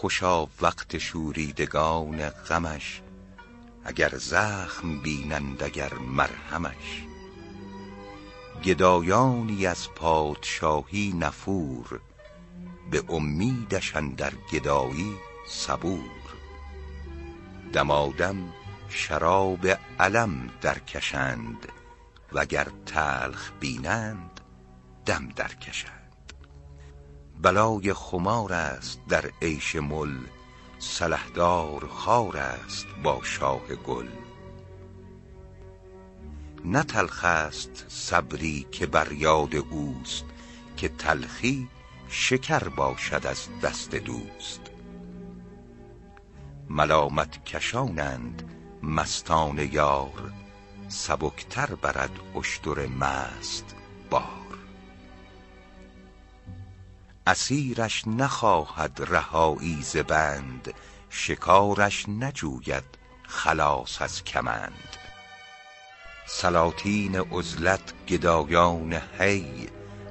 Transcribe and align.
خوشا 0.00 0.46
وقت 0.60 0.98
شوریدگان 0.98 2.28
غمش 2.30 3.02
اگر 3.84 4.08
زخم 4.16 4.98
بینند 5.02 5.62
اگر 5.62 5.94
مرهمش. 5.94 7.04
گدایانی 8.64 9.66
از 9.66 9.90
پادشاهی 9.90 11.12
نفور 11.18 12.00
به 12.90 13.04
امیدش 13.08 13.96
در 14.16 14.32
گدایی 14.52 15.16
صبور. 15.48 16.34
دمادم 17.72 18.52
شراب 18.88 19.66
علم 19.98 20.50
درکشند 20.60 21.68
وگر 22.32 22.68
تلخ 22.86 23.50
بینند 23.60 24.40
دم 25.06 25.28
درکشند. 25.28 25.99
بلای 27.42 27.92
خمار 27.92 28.52
است 28.52 29.00
در 29.08 29.30
عیش 29.42 29.76
مل 29.76 30.18
سلحدار 30.78 31.86
خار 31.88 32.36
است 32.36 32.86
با 33.02 33.20
شاه 33.22 33.74
گل. 33.86 34.08
نه 36.64 36.82
تلخ 36.82 37.24
است 37.24 37.84
صبری 37.88 38.66
که 38.72 38.86
بر 38.86 39.12
یاد 39.12 39.56
اوست 39.56 40.24
که 40.76 40.88
تلخی 40.88 41.68
شکر 42.08 42.68
باشد 42.68 43.26
از 43.26 43.48
دست 43.62 43.94
دوست. 43.94 44.60
ملامت 46.70 47.44
کشانند 47.44 48.42
مستان 48.82 49.58
یار 49.58 50.32
سبکتر 50.88 51.74
برد 51.74 52.20
اشتر 52.36 52.86
مست 52.86 53.74
بار 54.10 54.39
اسیرش 57.26 58.02
نخواهد 58.06 59.06
رهایی 59.08 59.82
ز 59.82 59.96
بند 59.96 60.74
شکارش 61.10 62.08
نجوید 62.08 62.84
خلاص 63.22 64.02
از 64.02 64.24
کمند. 64.24 64.96
سلاطین 66.26 67.16
عزلت 67.16 67.92
گدایان 68.08 68.92
حی 68.92 69.68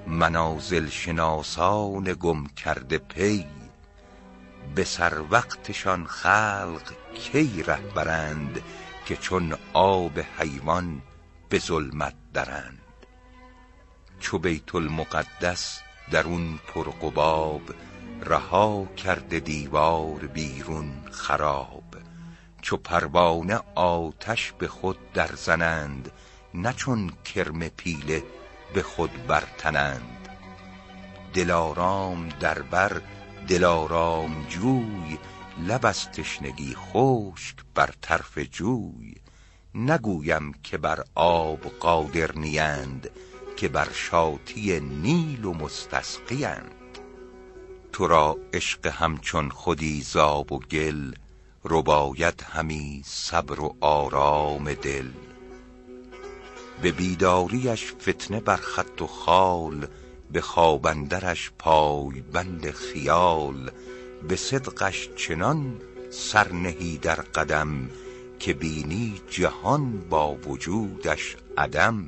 منازل 0.07 0.89
شناسان 0.89 2.03
گم 2.19 2.47
کرده 2.47 2.97
پی. 2.97 3.45
به 4.75 4.83
سر 4.83 5.21
وقتشان 5.29 6.05
خلق 6.05 6.93
کی 7.13 7.63
ره 7.63 7.81
برند 7.95 8.61
که 9.05 9.15
چون 9.15 9.57
آب 9.73 10.19
حیوان 10.39 11.01
به 11.49 11.59
ظلمت 11.59 12.15
درند؟ 12.33 12.81
چو 14.19 14.39
بیت 14.39 14.75
المقدس 14.75 15.81
درون 16.11 16.59
پرقباب 16.67 17.61
رها 18.25 18.85
کرده 18.85 19.39
دیوار 19.39 20.19
بیرون 20.19 20.91
خراب. 21.11 21.83
چو 22.61 22.77
پروانه 22.77 23.59
آتش 23.75 24.51
به 24.51 24.67
خود 24.67 25.13
در 25.13 25.29
زنند 25.35 26.11
نه 26.53 26.73
چون 26.73 27.11
کرم 27.25 27.59
پیله 27.59 28.23
به 28.73 28.83
خود 28.83 29.27
برتنند. 29.27 30.29
دلارام 31.33 32.29
در 32.29 32.61
بر 32.61 33.01
دلارام 33.47 34.45
جوی 34.49 35.17
لب 35.67 35.85
از 35.85 36.11
تشنگی 36.11 36.75
خشک 36.75 37.55
بر 37.75 37.89
طرف 38.01 38.37
جوی. 38.37 39.15
نگویم 39.75 40.53
که 40.63 40.77
بر 40.77 41.03
آب 41.15 41.59
قادر 41.59 42.31
نیند 42.31 43.09
که 43.59 43.67
بر 43.67 43.87
شاطی 43.93 44.79
نیل 44.79 45.45
و 45.45 45.53
مستسقیند 45.53 46.99
تو 47.91 48.07
را 48.07 48.37
عشق 48.53 48.87
همچون 48.87 49.49
خودی 49.49 50.01
زاب 50.01 50.51
و 50.51 50.59
گل 50.59 51.13
رباید 51.65 52.45
همی 52.49 53.01
صبر 53.05 53.59
و 53.59 53.75
آرام 53.81 54.73
دل. 54.73 55.09
به 56.81 56.91
بیداریش 56.91 57.93
فتنه 57.93 58.39
بر 58.39 58.55
خط 58.55 59.01
و 59.01 59.07
خال 59.07 59.87
به 60.31 60.41
خواب 60.41 60.87
اندرش 60.87 61.51
پای 61.59 62.21
بند 62.21 62.71
خیال. 62.71 63.71
به 64.27 64.35
صدقش 64.35 65.09
چنان 65.15 65.81
سر 66.09 66.51
نهی 66.51 66.97
در 66.97 67.15
قدم 67.15 67.89
که 68.39 68.53
بینی 68.53 69.21
جهان 69.29 69.99
با 70.09 70.35
وجودش 70.35 71.35
عدم. 71.57 72.05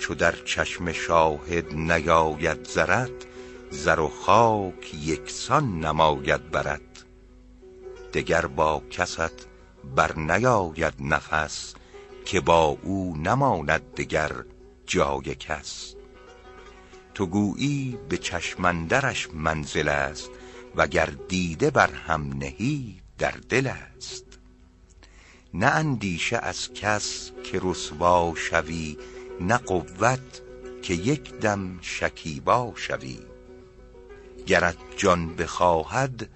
چو 0.00 0.14
در 0.14 0.34
چشم 0.44 0.92
شاهد 0.92 1.74
نیاید 1.74 2.64
زرت 2.64 3.10
زر 3.70 4.00
و 4.00 4.08
خاک 4.08 4.94
یکسان 4.94 5.80
نماید 5.80 6.50
برت 6.50 6.80
دگر 8.14 8.46
با 8.46 8.82
کست 8.90 9.48
بر 9.96 10.18
نیاید 10.18 10.94
نفس 11.00 11.74
که 12.24 12.40
با 12.40 12.78
او 12.82 13.16
نماند 13.16 13.94
دگر 13.94 14.32
جای 14.86 15.34
کس. 15.34 15.94
تو 17.14 17.26
گویی 17.26 17.98
به 18.08 18.18
چشم 18.18 18.64
اندرش 18.64 19.28
منزل 19.34 19.88
است 19.88 20.30
وگر 20.76 21.06
دیده 21.28 21.70
بر 21.70 21.90
هم 21.90 22.32
نهی 22.32 23.00
در 23.18 23.34
دل 23.48 23.66
است. 23.66 24.24
نه 25.54 25.66
اندیشه 25.66 26.36
از 26.36 26.72
کس 26.72 27.30
که 27.44 27.60
رسوا 27.62 28.34
شوی 28.36 28.96
نه 29.40 29.56
قوت 29.56 30.42
که 30.82 30.94
یک 30.94 31.34
دم 31.34 31.78
شکیبا 31.80 32.72
شوی. 32.76 33.18
گرت 34.46 34.76
جان 34.96 35.34
بخواهد 35.34 36.28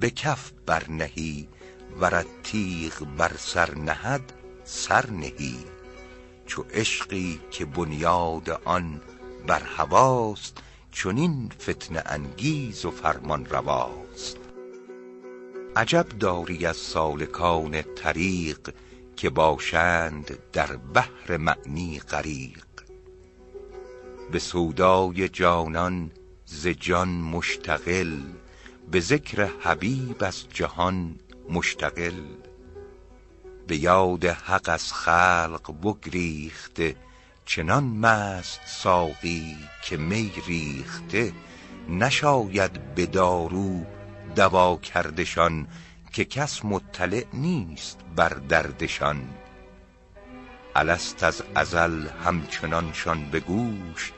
به 0.00 0.10
کف 0.10 0.52
بر 0.66 0.90
نهی 0.90 1.48
ورت 2.00 2.26
تیغ 2.42 3.04
بر 3.16 3.32
سر 3.38 3.74
نهد 3.74 4.32
سر 4.64 5.10
نهی. 5.10 5.56
چو 6.46 6.64
عشقی 6.74 7.40
که 7.50 7.64
بنیاد 7.64 8.60
آن 8.64 9.00
بر 9.46 9.62
هواست 9.62 10.58
چنین 10.92 11.52
فتنه 11.62 12.02
انگیز 12.06 12.84
و 12.84 12.90
فرمان 12.90 13.46
رواست. 13.46 14.36
عجب 15.76 16.06
داری 16.08 16.66
از 16.66 16.76
سالکان 16.76 17.82
طریق 17.82 18.74
که 19.16 19.30
باشند 19.30 20.38
در 20.52 20.76
بحر 20.76 21.36
معنی 21.36 21.98
غریق. 21.98 22.64
به 24.32 24.38
سودای 24.38 25.28
جانان 25.28 26.10
ز 26.46 26.66
جان 26.66 27.08
مشتغل 27.08 28.20
به 28.90 29.00
ذکر 29.00 29.48
حبیب 29.60 30.24
از 30.24 30.48
جهان 30.48 31.18
مشتغل. 31.50 32.22
به 33.66 33.76
یاد 33.76 34.24
حق 34.24 34.68
از 34.68 34.92
خلق 34.92 35.74
بگریخته 35.82 36.96
چنان 37.46 37.84
مست 37.84 38.60
ساقی 38.66 39.56
که 39.84 39.96
می 39.96 40.32
ریخته. 40.46 41.32
نشاید 41.88 42.94
به 42.94 43.06
دارو 43.06 43.86
دوا 44.36 44.76
کردشان 44.76 45.66
که 46.14 46.24
کس 46.24 46.64
مطلع 46.64 47.24
نیست 47.32 47.98
بر 48.16 48.28
دردشان. 48.28 49.22
الست 50.76 51.22
از 51.22 51.42
ازل 51.54 52.08
همچنانشان 52.24 53.30
به 53.30 53.40
گوش 53.40 54.12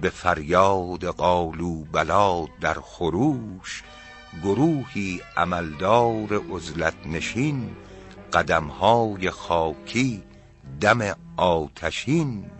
به 0.00 0.10
فریاد 0.10 1.04
قالوا 1.04 1.84
بلی 1.92 2.48
در 2.60 2.74
خروش. 2.74 3.82
گروهی 4.42 5.20
عملدار 5.36 6.42
عزلت 6.50 7.06
نشین 7.06 7.76
قدمهای 8.32 9.30
خاکی 9.30 10.22
دم 10.80 11.16
آتشین. 11.36 12.50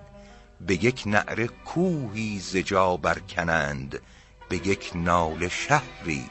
به 0.61 0.85
یک 0.85 1.03
نعره 1.07 1.47
کوهی 1.47 2.39
ز 2.39 2.57
جا 2.57 2.97
برکنند 2.97 4.01
به 4.49 4.57
یک 4.57 4.93
ناله 4.95 5.49
شهری 5.49 6.25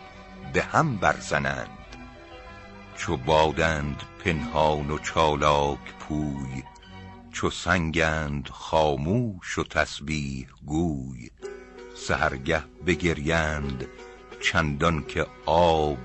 به 0.54 0.62
هم 0.64 0.98
برزنند. 0.98 1.77
چو 2.98 3.18
بادند 3.18 4.04
پنهان 4.26 4.92
و 4.92 4.98
چالاک 4.98 5.94
پوی 6.00 6.64
چو 7.32 7.50
سنگند 7.50 8.50
خاموش 8.50 9.58
و 9.58 9.64
تسبیح 9.64 10.48
گوی. 10.66 11.30
سحرگه 11.96 12.64
بگریند 12.86 13.88
چندان 14.42 15.06
که 15.08 15.28
آب 15.46 16.00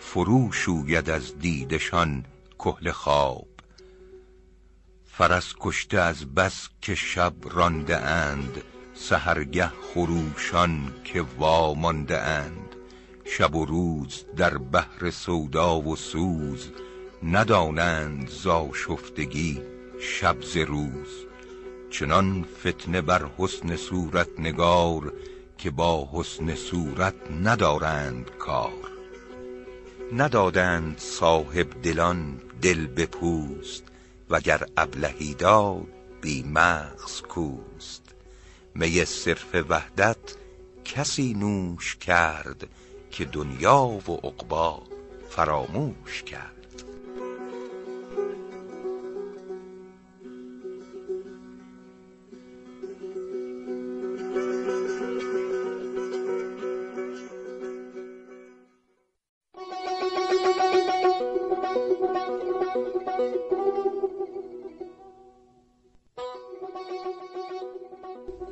فرو 0.00 0.52
شوید 0.52 1.10
از 1.10 1.38
دیدشان 1.38 2.24
کحل 2.58 2.90
خواب. 2.90 3.46
فرس 5.06 5.54
کشته 5.60 5.98
از 5.98 6.34
بس 6.34 6.68
که 6.80 6.94
شب 6.94 7.34
رانده 7.42 7.96
اند 7.96 8.62
سحرگه 8.94 9.66
خروشان 9.66 10.92
که 11.04 11.22
وامانده 11.22 12.20
اند. 12.20 12.69
شب 13.32 13.54
و 13.54 13.64
روز 13.64 14.24
در 14.36 14.58
بحر 14.58 15.10
سودا 15.10 15.80
و 15.80 15.96
سوز 15.96 16.68
ندانند 17.22 18.28
ز 18.28 18.46
آشفتگی 18.46 19.62
شب 20.00 20.42
ز 20.42 20.56
روز. 20.56 21.26
چنان 21.90 22.46
فتنه 22.66 23.00
بر 23.00 23.30
حسن 23.38 23.76
صورت 23.76 24.28
نگار 24.38 25.12
که 25.58 25.70
با 25.70 26.08
حسن 26.12 26.54
صورت 26.54 27.14
ندارند 27.44 28.30
کار. 28.38 28.90
ندادند 30.12 30.98
صاحب 30.98 31.82
دلان 31.82 32.40
دل 32.62 32.86
به 32.86 33.06
پوست 33.06 33.84
وگر 34.30 34.62
ابلهی 34.76 35.34
داد 35.34 35.86
بی 36.20 36.42
مغز 36.42 37.22
کوست. 37.22 38.14
می 38.74 39.04
صرف 39.04 39.54
وحدت 39.68 40.36
کسی 40.84 41.34
نوش 41.34 41.96
کرد 41.96 42.68
که 43.10 43.24
دنیا 43.24 43.84
و 43.84 44.12
عقبا 44.26 44.82
فراموش 45.30 46.22
کرد. 46.22 46.60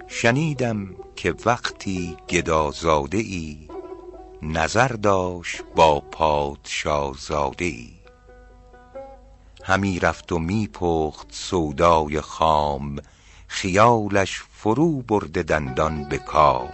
شنیدم 0.08 0.96
که 1.16 1.34
وقتی 1.46 2.16
گدازاده 2.28 3.18
ای 3.18 3.67
نظر 4.42 4.88
داشت 4.88 5.62
با 5.76 6.00
پادشازاده 6.00 7.64
ای 7.64 7.90
همی 9.64 9.98
رفت 9.98 10.32
و 10.32 10.38
می 10.38 10.66
پخت 10.66 11.26
سودای 11.30 12.20
خام 12.20 12.96
خیالش 13.48 14.42
فرو 14.52 15.02
برده 15.02 15.42
دندان 15.42 16.04
به 16.04 16.18
کام. 16.18 16.72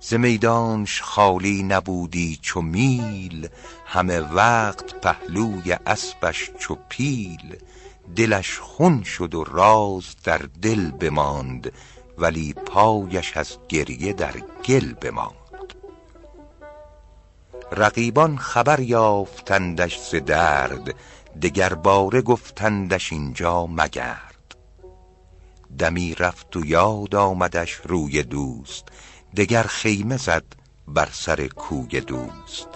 ز 0.00 0.14
میدانش 0.14 1.02
خالی 1.02 1.62
نبودی 1.62 2.38
چو 2.42 2.62
میل 2.62 3.48
همه 3.86 4.20
وقت 4.20 5.00
پهلوی 5.00 5.72
اسبش 5.86 6.50
چو 6.58 6.76
پیل. 6.88 7.56
دلش 8.16 8.58
خون 8.58 9.02
شد 9.02 9.34
و 9.34 9.44
راز 9.44 10.16
در 10.24 10.40
دل 10.62 10.90
بماند 10.90 11.72
ولی 12.18 12.52
پایش 12.52 13.36
از 13.36 13.58
گریه 13.68 14.12
در 14.12 14.34
گل 14.64 14.92
بماند. 14.92 15.74
رقیبان 17.72 18.36
خبر 18.38 18.80
یافتندش 18.80 19.98
ز 19.98 20.14
درد 20.14 20.94
دگر 21.42 21.74
باره 21.74 22.22
گفتندش 22.22 23.12
اینجا 23.12 23.66
مگرد. 23.66 24.56
دمی 25.78 26.14
رفت 26.14 26.56
و 26.56 26.66
یاد 26.66 27.14
آمدش 27.14 27.72
روی 27.72 28.22
دوست 28.22 28.84
دگر 29.36 29.62
خیمه 29.62 30.16
زد 30.16 30.44
بر 30.88 31.08
سر 31.12 31.46
کوی 31.46 32.00
دوست. 32.00 32.68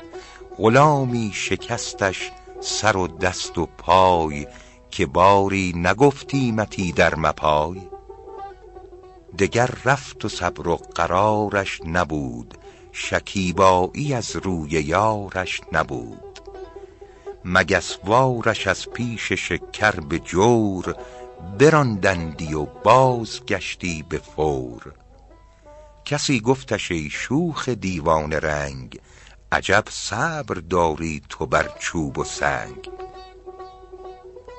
غلامی 0.58 1.30
شکستش 1.34 2.30
سر 2.60 2.96
و 2.96 3.06
دست 3.06 3.58
و 3.58 3.66
پای 3.66 4.46
که 4.90 5.06
باری 5.06 5.72
نگفتیمتی 5.76 6.92
در 6.92 7.14
مپای. 7.14 7.80
دگر 9.38 9.70
رفت 9.84 10.24
و 10.24 10.28
صبر 10.28 10.68
و 10.68 10.76
قرارش 10.76 11.80
نبود 11.84 12.58
شکیبایی 12.92 14.14
از 14.14 14.36
روی 14.36 14.70
یارش 14.70 15.60
نبود. 15.72 16.40
مگسوارش 17.44 18.66
از 18.66 18.90
پیش 18.90 19.32
شکر 19.32 20.00
به 20.00 20.18
جور 20.18 20.94
براندندی 21.58 22.54
و 22.54 22.64
بازگشتی 22.64 24.04
به 24.08 24.18
فور. 24.18 24.92
کسی 26.04 26.40
گفتش 26.40 26.90
ای 26.90 27.10
شوخ 27.10 27.68
دیوانه 27.68 28.38
رنگ 28.38 29.00
عجب 29.52 29.84
صبر 29.90 30.54
داری 30.54 31.22
تو 31.28 31.46
بر 31.46 31.70
چوب 31.78 32.18
و 32.18 32.24
سنگ. 32.24 32.90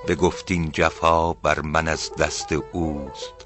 بگفت 0.07 0.51
این 0.51 0.71
جفا 0.71 1.33
بر 1.33 1.59
من 1.59 1.88
از 1.88 2.12
دست 2.19 2.51
اوست 2.51 3.40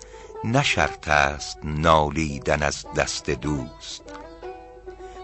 نه 0.46 0.64
شرط 0.64 1.08
است 1.08 1.60
نالیدن 1.64 2.64
از 2.64 2.86
دست 2.98 3.30
دوست. 3.30 4.04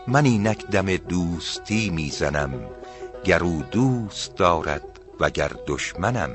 من 0.07 0.25
اینک 0.25 0.65
دم 0.65 0.97
دوستی 0.97 1.89
می‌زنم 1.89 2.53
گر 3.23 3.43
او 3.43 3.63
دوست 3.71 4.35
دارد 4.35 4.83
وگر 5.19 5.51
دشمنم. 5.67 6.31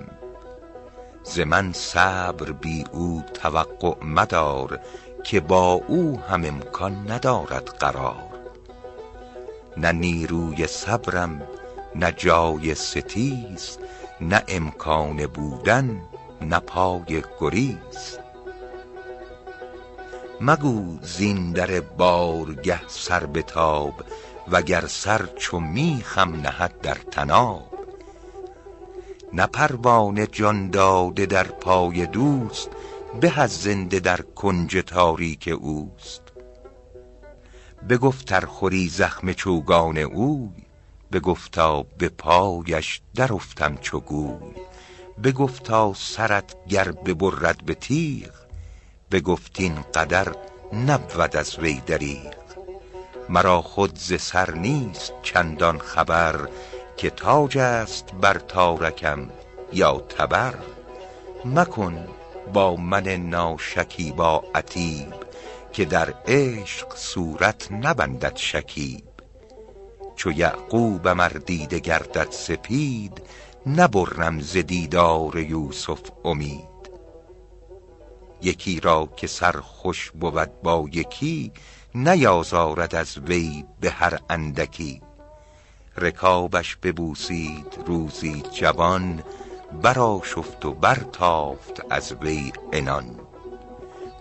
ز 1.25 1.41
من 1.41 1.73
صبر 1.73 2.53
بی 2.53 2.85
او 2.93 3.23
توقع 3.35 4.05
مدار 4.05 4.81
که 5.25 5.41
با 5.41 5.73
او 5.73 6.21
هم 6.21 6.45
امکان 6.45 7.11
ندارد 7.11 7.69
قرار. 7.69 8.29
نه 9.77 9.93
نیروی 9.93 10.67
صبرم 10.67 11.43
نه 11.95 12.13
جای 12.13 12.75
ستیز 12.75 13.79
نه 14.21 14.43
امکان 14.49 15.27
بودن 15.27 16.01
نه 16.41 16.59
پای 16.61 17.23
گریز. 17.41 18.19
مگو 20.41 20.99
زین 21.03 21.53
در 21.53 21.81
بارگه 21.81 22.89
سر 22.89 23.27
بتاب 23.27 23.95
وگر 24.49 24.87
سر 24.87 25.27
چو 25.37 25.61
میخم 25.61 26.35
نهد 26.41 26.81
در 26.81 26.95
طناب. 26.95 27.87
نه 29.33 29.47
پروانه 29.47 30.27
جان 30.27 30.71
داده 30.71 31.27
در 31.27 31.45
پای 31.45 32.07
دوست 32.07 32.71
به 33.21 33.41
از 33.41 33.57
زنده 33.57 34.01
در 34.01 34.21
کنج 34.21 34.77
تاریک 34.87 35.55
اوست. 35.61 36.23
بگفت 37.89 38.33
ار 38.33 38.47
خوری 38.47 38.89
زخم 38.89 39.33
چوگان 39.33 39.99
اوی 39.99 40.51
بگفتا 41.13 41.83
به 41.99 42.09
پایش 42.09 43.01
درافتم 43.15 43.77
چو 43.77 44.01
گوی. 44.01 44.55
بگفتا 45.25 45.93
سرت 45.95 46.57
گر 46.69 46.93
ببرد 46.93 47.65
به 47.65 47.75
تیغ 47.75 48.46
بگفت 49.11 49.61
این 49.61 49.75
قدر 49.95 50.35
نبود 50.73 51.37
از 51.37 51.59
وی 51.59 51.81
دریغ. 51.87 52.35
مرا 53.29 53.63
خود 53.63 53.99
ز 53.99 54.21
سر 54.21 54.51
نیست 54.51 55.13
چندان 55.23 55.79
خبر 55.79 56.49
که 56.97 57.11
تاج 57.11 57.59
است 57.59 58.05
بر 58.21 58.39
تارکم 58.39 59.31
یا 59.73 60.01
تبر. 60.01 60.55
مکن 61.45 62.09
با 62.53 62.77
من 62.77 63.09
ناشکیبا 63.09 64.45
عتیب 64.55 65.15
که 65.73 65.85
در 65.85 66.15
عشق 66.27 66.97
صورت 66.97 67.73
نبندد 67.73 68.37
شکیب. 68.37 69.05
چو 70.17 70.33
یعقوبم 70.33 71.21
ار 71.21 71.33
دیده 71.33 71.79
گردد 71.79 72.31
سپید 72.31 73.23
نبرم 73.67 74.41
ز 74.41 74.57
دیدار 74.57 75.39
یوسف 75.39 76.01
امید. 76.25 76.76
یکی 78.43 78.81
را 78.81 79.09
که 79.17 79.27
سر 79.27 79.61
خوش 79.61 80.11
بود 80.11 80.63
با 80.63 80.89
یکی 80.93 81.53
نیازارد 81.95 82.95
از 82.95 83.19
وی 83.19 83.65
به 83.81 83.91
هر 83.91 84.19
اندکی. 84.31 85.03
رکابش 85.99 86.77
ببوسید 86.77 87.79
روزی 87.87 88.43
جوان 88.53 89.23
برآشفت 89.83 90.65
و 90.65 90.73
برتافت 90.73 91.83
از 91.91 92.13
وی 92.13 92.53
عنان. 92.73 93.21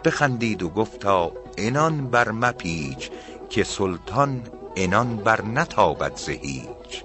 بخندید 0.05 0.63
و 0.63 0.69
گفتا 0.69 1.31
عنان 1.57 2.07
بر 2.07 2.31
مپیچ 2.31 3.09
که 3.49 3.63
سلطان 3.63 4.41
عنان 4.77 5.17
بر 5.17 5.41
نتابد 5.41 6.15
ز 6.15 6.29
هیچ. 6.29 7.03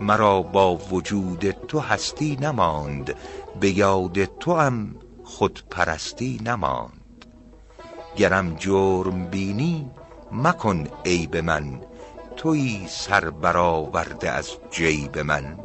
مرا 0.00 0.42
با 0.42 0.76
وجود 0.76 1.50
تو 1.50 1.78
هستی 1.80 2.38
نماند 2.40 3.14
به 3.60 3.70
یاد 3.70 4.24
توام 4.24 4.94
خودپرستی 5.32 6.40
نماند. 6.44 7.26
گرم 8.16 8.54
جرم 8.54 9.26
بینی 9.26 9.90
مکن 10.32 10.86
عیب 11.04 11.36
من 11.36 11.80
تویی 12.36 12.86
سر 12.88 13.30
برآورده 13.30 14.30
از 14.30 14.50
جیب 14.70 15.18
من. 15.18 15.58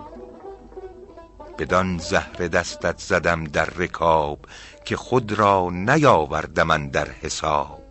بدان 1.58 1.98
زهره 1.98 2.48
دستت 2.48 3.00
زدم 3.00 3.44
در 3.44 3.66
رکاب 3.66 4.40
که 4.86 4.98
خود 4.98 5.32
را 5.34 5.70
نیاوردم 5.72 6.72
اندر 6.72 7.08
حساب. 7.12 7.84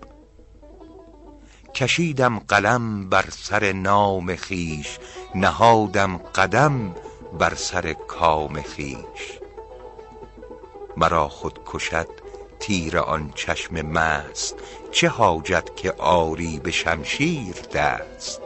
کشیدم 1.75 2.39
قلم 2.39 3.09
بر 3.09 3.25
سر 3.31 3.73
نام 3.73 4.37
خویش 4.37 4.99
نهادم 5.35 6.17
قدم 6.17 6.95
بر 7.39 7.55
سر 7.55 7.93
کام 7.93 8.63
خویش 8.63 9.46
مرا 10.97 11.29
خود 11.29 11.59
کشد 11.67 12.09
تیر 12.61 12.99
آن 12.99 13.33
چشم 13.35 13.83
مست 13.83 14.55
چه 14.93 15.09
حاجت 15.09 15.77
که 15.77 15.93
آری 15.93 16.59
به 16.59 16.71
شمشیر 16.71 17.55
دست؟ 17.75 18.41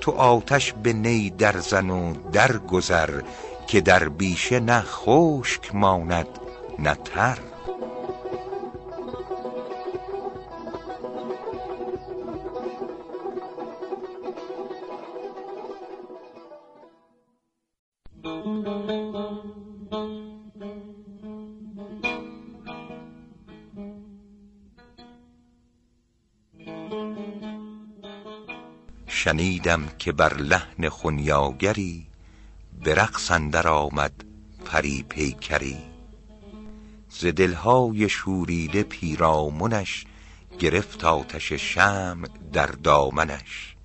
تو 0.00 0.10
آتش 0.10 0.72
به 0.72 0.92
نی 0.92 1.30
در 1.30 1.58
زن 1.58 1.90
و 1.90 2.14
در 2.32 2.58
گذر 2.58 3.20
که 3.66 3.80
در 3.80 4.08
بیشه 4.08 4.60
نه 4.60 4.80
خشک 4.80 5.74
ماند 5.74 6.28
نه 6.78 6.94
تر. 6.94 7.38
شنیدم 29.24 29.88
که 29.98 30.12
بر 30.12 30.34
لحن 30.34 30.88
خنیاگری 30.88 32.06
به 32.84 32.94
رقص 32.94 33.30
اندر 33.30 33.68
آمد 33.68 34.24
پری 34.64 35.02
پیکری. 35.02 35.76
ز 37.08 37.26
دلهای 37.26 38.08
شوریده 38.08 38.82
پیرامنش 38.82 40.04
گرفت 40.58 41.04
آتش 41.04 41.52
شمع 41.52 42.28
در 42.52 42.66
دامنش. 42.66 43.76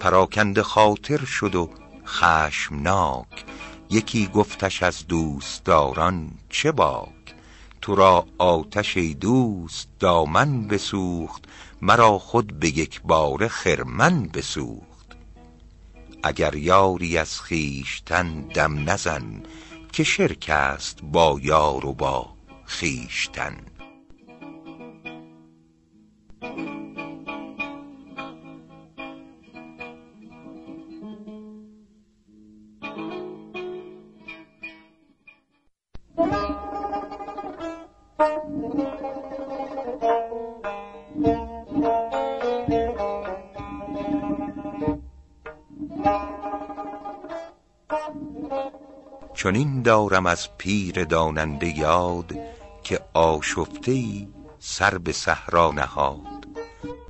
پراکنده 0.00 0.62
خاطر 0.62 1.24
شد 1.24 1.54
و 1.54 1.70
خشمناک. 2.06 3.44
یکی 3.90 4.26
گفتش 4.26 4.82
از 4.82 5.06
دوستداران 5.06 6.30
چه 6.48 6.72
باک؟ 6.72 7.34
تو 7.80 7.94
را 7.94 8.26
آتش 8.38 8.96
دوست 8.96 9.88
دامن 9.98 10.68
بسوخت. 10.68 11.44
مرا 11.82 12.18
خود 12.18 12.60
به 12.60 12.68
یک 12.68 13.00
باره 13.02 13.48
خرمن 13.48 14.28
بسوخت. 14.28 15.16
اگر 16.22 16.54
یاری 16.54 17.18
از 17.18 17.40
خویشتن 17.40 18.40
دم 18.40 18.90
نزن 18.90 19.42
که 19.92 20.04
شرک 20.04 20.46
است 20.48 20.98
با 21.02 21.40
یار 21.42 21.86
و 21.86 21.92
با 21.92 22.28
خویشتن. 22.66 23.56
چنین 49.48 49.82
دارم 49.82 50.26
از 50.26 50.48
پیر 50.58 51.04
داننده 51.04 51.78
یاد 51.78 52.32
که 52.82 53.00
آشفته 53.14 54.02
سر 54.58 54.98
به 54.98 55.12
صحرا 55.12 55.70
نهاد. 55.70 56.48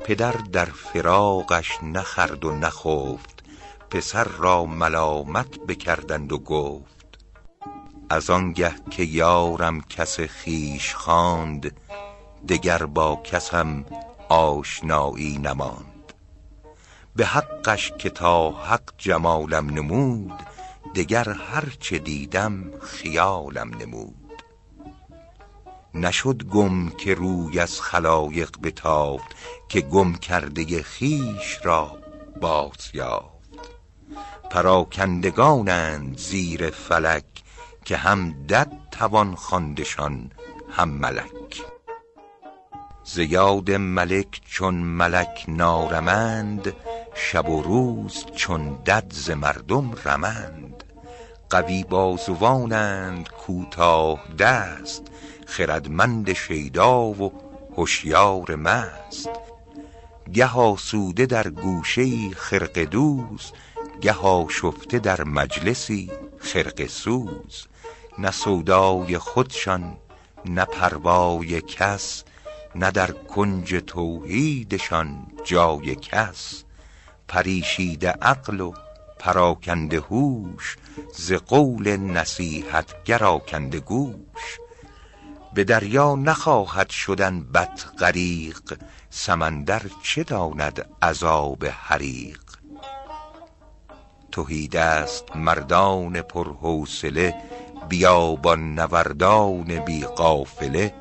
پدر 0.05 0.33
در 0.33 0.65
فراقش 0.65 1.79
نخرد 1.83 2.45
و 2.45 2.53
نخفت 2.53 3.45
پسر 3.91 4.25
را 4.25 4.65
ملامت 4.65 5.59
بکردند 5.59 6.33
و 6.33 6.39
گفت 6.39 7.19
از 8.11 8.31
آنگه 8.31 8.75
که 8.91 9.03
یارم 9.03 9.81
کس 9.81 10.21
خویش 10.21 10.95
خواند 10.95 11.77
دگر 12.49 12.87
با 12.87 13.21
کسم 13.25 13.85
آشنایی 14.29 15.39
نماند. 15.39 16.13
به 17.17 17.27
حقش 17.27 17.93
که 17.99 18.11
تا 18.11 18.51
حق 18.51 18.91
جمالم 18.99 19.71
نمود 19.71 20.48
دگر 20.95 21.29
هرچه 21.29 21.99
دیدم 21.99 22.81
خیالم 22.81 23.71
نمود. 23.75 24.43
نشد 25.95 26.45
گم 26.45 26.91
که 26.91 27.15
روی 27.15 27.61
از 27.61 27.81
خلایق 27.81 28.51
بتافت 28.63 29.37
که 29.69 29.81
گم 29.81 30.15
کرده 30.15 30.83
خویش 30.83 31.59
را 31.63 31.99
باز 32.41 32.91
یافت. 32.95 33.39
پراکندگانند 34.51 36.19
زیر 36.19 36.71
فلک 36.71 37.25
که 37.85 37.97
هم 37.97 38.47
دد 38.47 38.73
توان 38.91 39.35
خواندشان 39.35 40.31
هم 40.71 40.89
ملک. 40.89 41.63
ز 43.05 43.19
یاد 43.19 43.71
ملک 43.71 44.41
چون 44.45 44.75
ملک 44.75 45.45
نارمند 45.49 46.73
شب 47.15 47.49
و 47.49 47.63
روز 47.63 48.25
چون 48.37 48.75
دد 48.87 49.07
ز 49.11 49.31
مردم 49.31 49.93
رمند. 50.05 50.68
قوی 51.51 51.85
بازوانند 51.85 53.29
کوتاه 53.29 54.21
دست 54.39 55.03
خردمند 55.47 56.33
شیدا 56.33 57.01
و 57.01 57.33
هشیار 57.79 58.55
مست. 58.55 59.31
گه 60.33 60.55
آسوده 60.55 61.27
در 61.27 61.49
گوشه 61.49 62.03
ای 62.03 62.33
خرقه 62.37 62.85
دوز 62.85 63.53
گه 64.01 64.13
آشفته 64.13 64.99
در 64.99 65.25
مجلسی 65.25 66.11
خرقه 66.39 66.87
سوز. 66.87 67.67
نه 68.19 68.31
سودای 68.31 69.19
خودشان 69.19 69.97
نه 70.45 70.65
پروای 70.65 71.61
کس 71.61 72.25
نه 72.75 72.91
در 72.91 73.11
کنج 73.11 73.75
توحیدشان 73.87 75.27
جای 75.45 75.95
کس. 75.95 76.65
پریشیده 77.29 78.11
عقل 78.11 78.61
و 78.61 78.73
پراکنده 79.19 80.01
هوش 80.01 80.77
ز 81.17 81.33
قول 81.33 81.97
نصیحتگر 81.97 83.25
آکنده 83.25 83.81
گوش. 83.81 84.59
به 85.55 85.65
دریا 85.65 86.15
نخواهد 86.15 86.91
شدن 86.91 87.41
بط 87.41 87.87
غریق 87.99 88.79
سمندر 89.11 89.83
چه 90.03 90.25
داند 90.25 90.89
عذاب 91.03 91.67
حریق؟ 91.67 92.43
تهیدست 94.33 95.37
مردان 95.37 96.23
پر 96.23 96.53
حوصله 96.53 97.35
بیابان 97.89 98.75
نوردان 98.75 99.85
بی 99.85 100.05
قافله. 100.05 100.95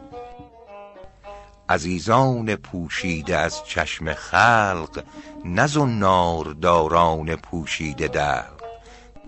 عزیزان 1.69 2.55
پوشیده 2.55 3.37
از 3.37 3.63
چشم 3.65 4.13
خلق 4.13 5.03
نه 5.45 5.67
زنارداران 5.67 7.35
پوشیده 7.35 8.07
دلق. 8.07 8.56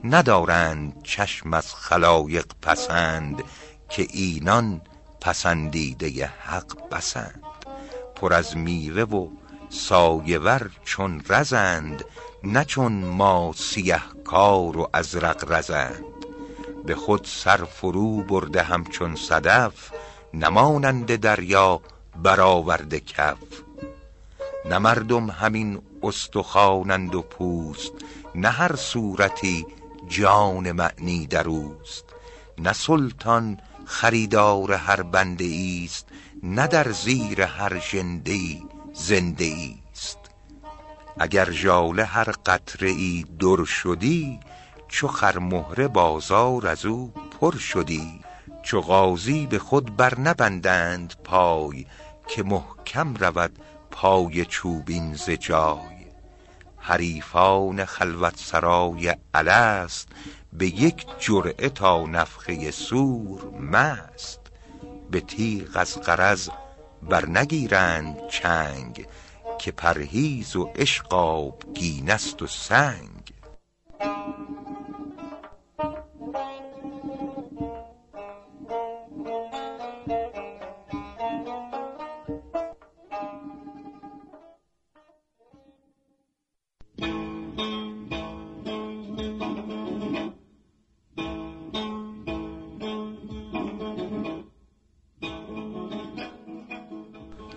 ندارند 0.04 1.04
چشم 1.04 1.54
از 1.54 1.76
خلایق 1.76 2.46
پسند 2.62 3.44
که 3.90 4.08
اینان 4.10 4.82
پسندیده 5.22 6.26
حق 6.26 6.90
بسند. 6.90 7.44
پر 8.16 8.34
از 8.34 8.58
میوه 8.58 9.04
و 9.04 9.28
سایه 9.70 10.40
ور 10.40 10.72
چون 10.86 11.24
رزند 11.30 12.06
نه 12.44 12.66
چون 12.66 12.92
ما 12.92 13.54
سیه 13.56 14.02
کار 14.26 14.78
و 14.78 14.90
ازرق 14.94 15.52
رزند. 15.52 16.04
به 16.86 16.96
خود 16.96 17.26
سر 17.26 17.58
فرو 17.58 18.24
برده 18.24 18.64
همچون 18.64 19.16
صدف 19.16 19.92
نه 20.34 20.50
مانند 20.50 21.16
دریا 21.16 21.82
برآورده 22.24 23.00
کف. 23.00 23.38
نه 24.66 24.78
مردم 24.78 25.30
همین 25.30 25.82
استخوانند 26.04 27.16
و 27.16 27.22
پوست 27.22 27.92
نه 28.36 28.50
هر 28.50 28.76
صورتی 28.76 29.66
جان 30.10 30.72
معنی 30.72 31.28
در 31.28 31.48
اوست. 31.48 32.06
نه 32.58 32.74
سلطان 32.74 33.58
خریدار 33.86 34.74
هر 34.74 35.02
بنده 35.02 35.44
ایست 35.44 36.08
نه 36.44 36.68
در 36.68 36.92
زیر 36.92 37.42
هر 37.42 37.80
ژنده 37.80 38.32
ای 38.32 38.64
زنده 38.94 39.46
ایست. 39.46 40.18
اگر 41.20 41.52
ژاله 41.52 42.06
هر 42.06 42.32
قطره 42.46 42.90
ای 42.90 43.26
در 43.40 43.64
شدی 43.64 44.40
چو 44.88 45.08
خرمهره 45.08 45.88
بازار 45.88 46.68
از 46.68 46.86
او 46.86 47.14
پر 47.42 47.58
شدی. 47.58 48.22
چو 48.64 48.82
غازی 48.82 49.48
به 49.48 49.60
خود 49.60 49.98
بر 49.98 50.20
نبندند 50.20 51.16
پای 51.24 51.86
که 52.28 52.44
محکم 52.44 53.16
رود 53.16 53.60
پای 53.92 54.46
چوبین 54.46 55.14
ز 55.14 55.30
جای. 55.30 55.99
حریفان 56.80 57.86
خلوت 57.86 58.38
سرای 58.38 59.16
الست 59.34 60.08
به 60.54 60.68
یک 60.68 61.06
جرعه 61.20 61.70
تا 61.70 62.06
نفخه 62.06 62.72
صور 62.72 63.60
مست. 63.60 64.40
به 65.12 65.22
تیغ 65.22 65.72
از 65.76 66.50
بر 67.04 67.26
نگیرند 67.26 68.28
چنگ 68.28 69.08
که 69.60 69.72
پرهیز 69.72 70.56
و 70.56 70.72
عشق 70.76 71.14
آبگینه 71.14 72.18
ست 72.18 72.42
و 72.42 72.48
سنگ. 72.48 73.34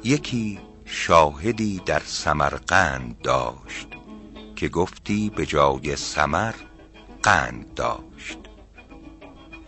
یکی 0.04 0.58
شاهدی 0.84 1.80
در 1.86 2.02
سمرقند 2.04 3.20
داشت 3.22 3.88
که 4.56 4.68
گفتی 4.68 5.30
به 5.30 5.46
جای 5.46 5.96
ثمر 5.96 6.54
قند 7.22 7.74
داشت. 7.74 8.38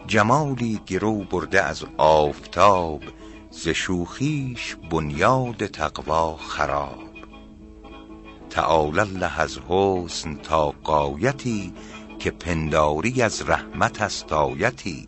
جمالی 0.07 0.81
گرو 0.87 1.25
برده 1.25 1.62
از 1.62 1.85
آفتاب 1.97 3.03
ز 3.50 3.69
شوخیش 3.69 4.76
بنیاد 4.91 5.67
تقوا 5.67 6.37
خراب. 6.37 6.99
تعالی 8.50 9.00
الله 9.00 9.41
از 9.41 9.59
حسن 9.69 10.35
تا 10.35 10.71
قایتی 10.71 11.73
که 12.19 12.31
پنداری 12.31 13.23
از 13.23 13.43
رحمت 13.49 14.03
است 14.03 14.33
آیتی. 14.33 15.07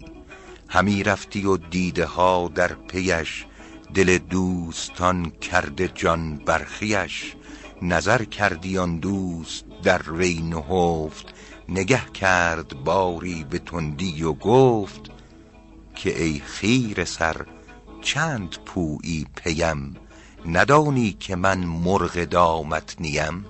همی 0.68 1.02
رفتی 1.02 1.46
و 1.46 1.56
دیده 1.56 2.06
ها 2.06 2.50
در 2.54 2.72
پیش 2.72 3.46
دل 3.94 4.18
دوستان 4.18 5.30
کرده 5.30 5.88
جان 5.94 6.36
برخیش 6.36 7.34
نظر 7.82 8.24
کردی 8.24 8.78
آن 8.78 8.98
دوست 8.98 9.64
در 9.82 10.12
وی 10.12 10.42
نهفت. 10.42 11.34
نگه 11.68 12.04
کرد 12.14 12.84
باری 12.84 13.44
به 13.50 13.58
تندی 13.58 14.22
و 14.22 14.32
گفت 14.32 15.10
که 15.94 16.22
ای 16.22 16.40
خیر 16.44 17.04
سر 17.04 17.46
چند 18.02 18.56
پویی 18.66 19.26
پیم؟ 19.36 19.96
ندانی 20.46 21.16
که 21.20 21.36
من 21.36 21.58
مرغ 21.58 22.24
دامت 22.24 22.96
نیم؟ 23.00 23.46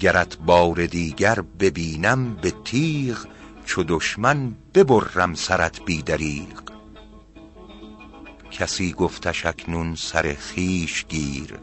گرت 0.00 0.38
بار 0.38 0.86
دیگر 0.86 1.40
ببینم 1.40 2.34
به 2.34 2.52
تیغ 2.64 3.26
چو 3.64 3.84
دشمن 3.88 4.54
ببرم 4.74 5.34
سرت 5.34 5.84
بی 5.84 6.02
دریغ. 6.02 6.71
کسی 8.62 8.92
گفتش 8.92 9.46
اکنون 9.46 9.94
سر 9.94 10.36
خویش 10.40 11.04
گیر 11.08 11.58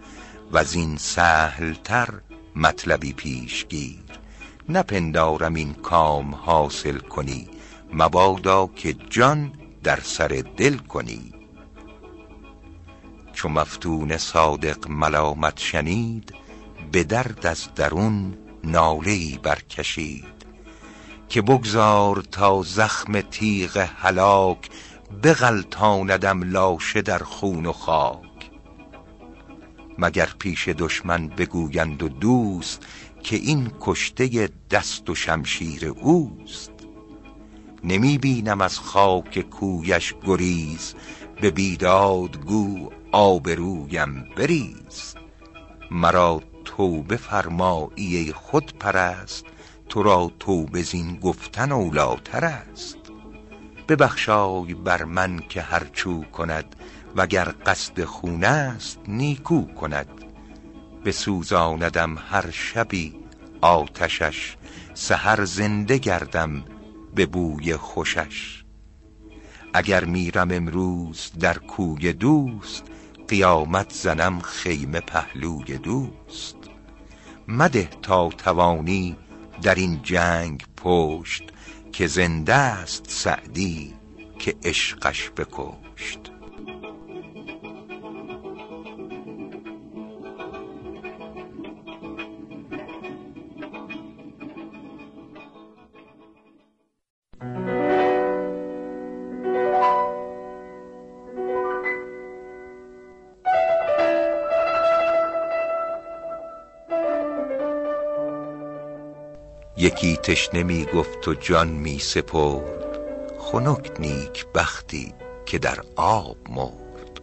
وزین 0.52 0.98
سهل 0.98 1.74
تر 1.74 2.10
مطلبی 2.56 3.14
پیش 3.14 3.66
گیر. 3.66 4.20
نپندارم 4.70 5.54
این 5.54 5.74
کام 5.74 6.36
حاصل 6.36 6.98
کنی 6.98 7.48
مبادا 7.94 8.68
که 8.76 8.94
جان 8.94 9.52
در 9.84 10.00
سر 10.00 10.44
دل 10.58 10.78
کنی. 10.78 11.34
چو 13.34 13.50
مفتون 13.50 14.18
صادق 14.18 14.88
ملامت 14.88 15.60
شنید 15.60 16.34
به 16.92 17.04
درد 17.04 17.48
از 17.48 17.74
درون 17.76 18.38
ناله 18.64 19.38
برکشید. 19.38 20.40
که 21.30 21.42
بگذار 21.42 22.24
تا 22.32 22.62
زخم 22.64 23.22
تیغ 23.22 23.78
هلاک 23.78 24.70
بغلطاندم 25.24 26.44
لاشه 26.44 27.02
در 27.02 27.20
خون 27.20 27.66
و 27.66 27.72
خاک. 27.72 28.52
مگر 29.98 30.30
پیش 30.40 30.68
دشمن 30.68 31.28
بگویند 31.28 32.04
و 32.04 32.10
دوست 32.10 32.86
که 33.24 33.36
این 33.36 33.72
کشته 33.80 34.50
دست 34.72 35.10
و 35.10 35.16
شمشیر 35.16 35.88
اوست؟ 35.88 36.72
نمی 37.84 38.18
بینم 38.18 38.62
از 38.62 38.80
خاک 38.80 39.40
کویش 39.40 40.14
گریز 40.26 40.96
به 41.42 41.52
بیداد 41.52 42.46
گو 42.46 42.90
آبرویم 43.12 44.30
بریز. 44.38 45.16
مرا 45.92 46.42
توبه 46.66 47.18
فرمایی 47.18 48.18
ای 48.18 48.34
خودپرست 48.34 49.46
تو 49.90 50.04
را 50.04 50.32
توبه 50.40 50.82
زین 50.82 51.20
گفتن 51.20 51.72
اولیتر 51.72 52.46
است. 52.46 52.99
ببخشای 53.90 54.74
بر 54.74 55.04
من 55.04 55.40
که 55.40 55.62
هر 55.62 55.88
چو 55.94 56.24
کند 56.24 56.76
وگر 57.16 57.54
قصد 57.66 58.04
خون 58.04 58.44
است 58.44 59.00
نیکو 59.08 59.66
کند. 59.66 60.08
بسوزاندم 61.06 62.18
هر 62.32 62.52
شبی 62.52 63.16
آتشش 63.62 64.56
سحر 64.94 65.46
زنده 65.46 65.98
گردم 65.98 66.64
به 67.16 67.26
بوی 67.26 67.76
خوشش. 67.76 68.64
اگر 69.74 70.06
میرم 70.06 70.52
امروز 70.52 71.32
در 71.40 71.58
کوی 71.58 72.14
دوست 72.14 72.84
قیامت 73.28 73.94
زنم 73.94 74.40
خیمه 74.40 75.00
پهلوی 75.00 75.78
دوست. 75.78 76.58
مده 77.48 77.90
تا 78.02 78.30
توانی 78.30 79.18
در 79.62 79.76
این 79.76 80.00
جنگ 80.04 80.64
پشت 80.78 81.44
که 81.92 82.08
زنده 82.08 82.54
است 82.54 83.06
سعدی 83.10 83.94
که 84.40 84.56
عشقش 84.64 85.32
بکشت. 85.38 86.20
یکی 109.90 110.18
تشنه 110.18 110.64
می 110.64 110.86
گفت 110.86 111.28
و 111.28 111.34
جان 111.34 111.68
می 111.68 112.00
سپرد. 112.00 113.00
خنک 113.40 113.92
نیک 114.00 114.46
بختی 114.56 115.14
که 115.46 115.60
در 115.60 115.80
آب 115.96 116.38
مرد. 116.50 117.22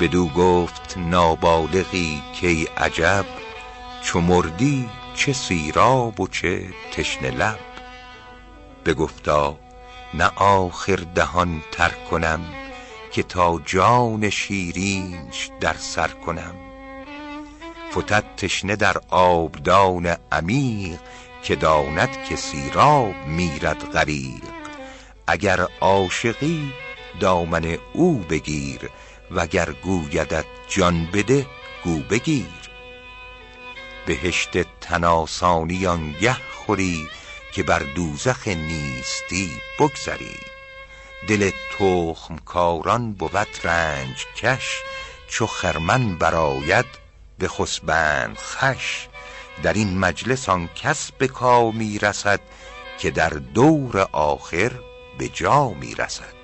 بدو 0.00 0.28
گفت 0.28 0.98
نابالغی 0.98 2.22
کای 2.40 2.64
عجب 2.76 3.24
چو 4.02 4.20
مردی 4.20 4.88
چه 5.14 5.32
سیراب 5.32 6.20
و 6.20 6.28
چه 6.28 6.64
تشنه 6.92 7.30
لب. 7.30 7.58
بگفتا 8.84 9.58
نه 10.14 10.30
آخر 10.36 10.96
دهان 11.14 11.62
تر 11.72 11.92
کنم 12.10 12.40
که 13.12 13.22
تا 13.22 13.60
جان 13.66 14.30
شیرینش 14.30 15.50
در 15.60 15.74
سر 15.74 16.08
کنم. 16.08 16.54
فتد 17.92 18.24
تشنه 18.36 18.76
در 18.76 18.96
آبدان 19.10 20.16
عمیق 20.32 20.98
که 21.46 21.56
داند 21.56 22.24
که 22.28 22.36
سیراب 22.36 23.14
میرد 23.26 23.90
غریق. 23.92 24.42
اگر 25.26 25.66
عاشقی 25.80 26.72
دامن 27.20 27.78
او 27.92 28.18
بگیر 28.18 28.90
وگر 29.30 29.72
گویدت 29.72 30.44
جان 30.68 31.06
بده 31.06 31.46
گو 31.84 31.98
بگیر. 31.98 32.70
بهشت 34.06 34.80
تن 34.80 35.04
آسانی 35.04 35.86
آنگه 35.86 36.36
خوری 36.54 37.08
که 37.52 37.62
بر 37.62 37.78
دوزخ 37.78 38.48
نیستی 38.48 39.50
بگذری. 39.78 40.36
دل 41.28 41.50
تخم 41.78 42.38
کاران 42.44 43.12
بود 43.12 43.48
رنج 43.64 44.26
کش 44.36 44.82
چو 45.28 45.46
خرمن 45.46 46.16
برآید 46.16 46.86
بخسبند 47.40 48.38
خوش 48.38 49.08
در 49.62 49.72
این 49.72 49.98
مجلس 49.98 50.48
آن 50.48 50.68
کس 50.74 51.12
به 51.12 51.28
کامی 51.28 51.98
رسد 51.98 52.40
که 52.98 53.10
در 53.10 53.28
دور 53.28 54.08
آخر 54.12 54.72
به 55.18 55.28
جا 55.28 55.68
می 55.68 55.94
رسد 55.94 56.35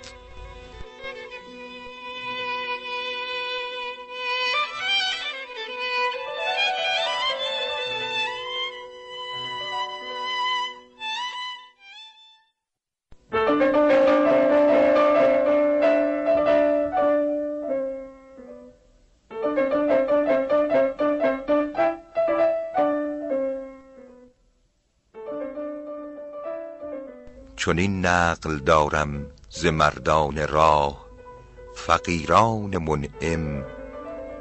چنین 27.73 28.07
نقل 28.07 28.59
دارم 28.59 29.27
ز 29.51 29.67
مردان 29.67 30.49
راه 30.49 31.07
فقیران 31.75 32.79
منعم 32.79 33.65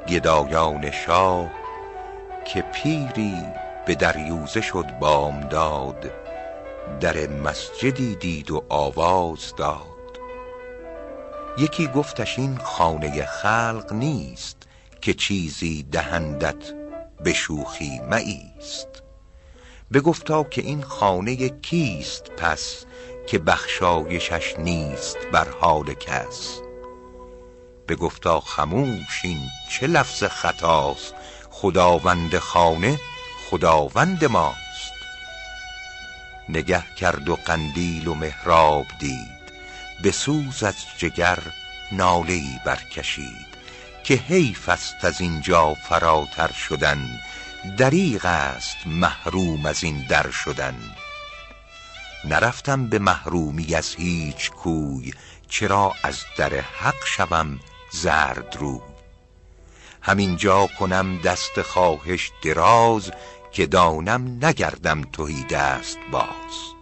گدایان 0.08 0.90
شاه 0.90 1.50
که 2.44 2.62
پیری 2.62 3.36
به 3.86 3.94
دریوزه 3.94 4.60
شد 4.60 4.86
بامداد 5.00 6.10
در 7.00 7.26
مسجدی 7.26 8.14
دید 8.14 8.50
و 8.50 8.64
آواز 8.68 9.54
داد. 9.56 10.20
یکی 11.58 11.86
گفتش 11.86 12.38
این 12.38 12.58
خانه 12.58 13.26
خلق 13.26 13.92
نیست 13.92 14.56
که 15.00 15.14
چیزی 15.14 15.82
دهندت 15.82 16.72
به 17.24 17.32
شوخی 17.32 18.00
مایست 18.10 19.02
بگفتا 19.92 20.44
که 20.44 20.62
این 20.62 20.82
خانه 20.82 21.48
کیست 21.48 22.30
پس 22.36 22.84
که 23.26 23.38
بخشایشش 23.38 24.54
نیست 24.58 25.16
بر 25.32 25.48
حال 25.60 25.94
کس. 25.94 26.60
بگفتا 27.88 28.40
خموش 28.40 29.20
این 29.22 29.40
چه 29.70 29.86
لفظ 29.86 30.24
خطاست؟ 30.24 31.14
خداوند 31.50 32.38
خانه 32.38 33.00
خداوند 33.50 34.24
ماست. 34.24 34.92
نگه 36.48 36.84
کرد 36.96 37.28
و 37.28 37.36
قندیل 37.36 38.08
و 38.08 38.14
محراب 38.14 38.86
دید. 38.98 39.42
به 40.02 40.10
سوز 40.10 40.62
از 40.62 40.76
جگر 40.98 41.38
ناله 41.92 42.32
ای 42.32 42.60
برکشید. 42.64 43.52
که 44.04 44.14
حیف 44.14 44.68
است 44.68 45.04
از 45.04 45.20
اینجا 45.20 45.74
فراتر 45.74 46.52
شدن. 46.52 47.20
دریغ 47.78 48.24
است 48.24 48.76
محروم 48.86 49.66
از 49.66 49.84
این 49.84 50.06
در 50.08 50.30
شدن. 50.30 50.74
نرفتم 52.24 52.86
به 52.86 52.98
محرومی 52.98 53.74
از 53.74 53.94
هیچ 53.94 54.50
کوی 54.50 55.12
چرا 55.48 55.92
از 56.02 56.18
در 56.36 56.54
حق 56.54 57.04
شوم 57.04 57.60
زرد 57.90 58.56
رو. 58.60 58.82
همینجا 60.02 60.68
کنم 60.78 61.18
دست 61.18 61.62
خواهش 61.62 62.30
دراز 62.42 63.10
که 63.52 63.66
دانم 63.66 64.44
نگردم 64.44 65.02
توهی 65.02 65.44
دست 65.44 65.98
باز. 66.12 66.72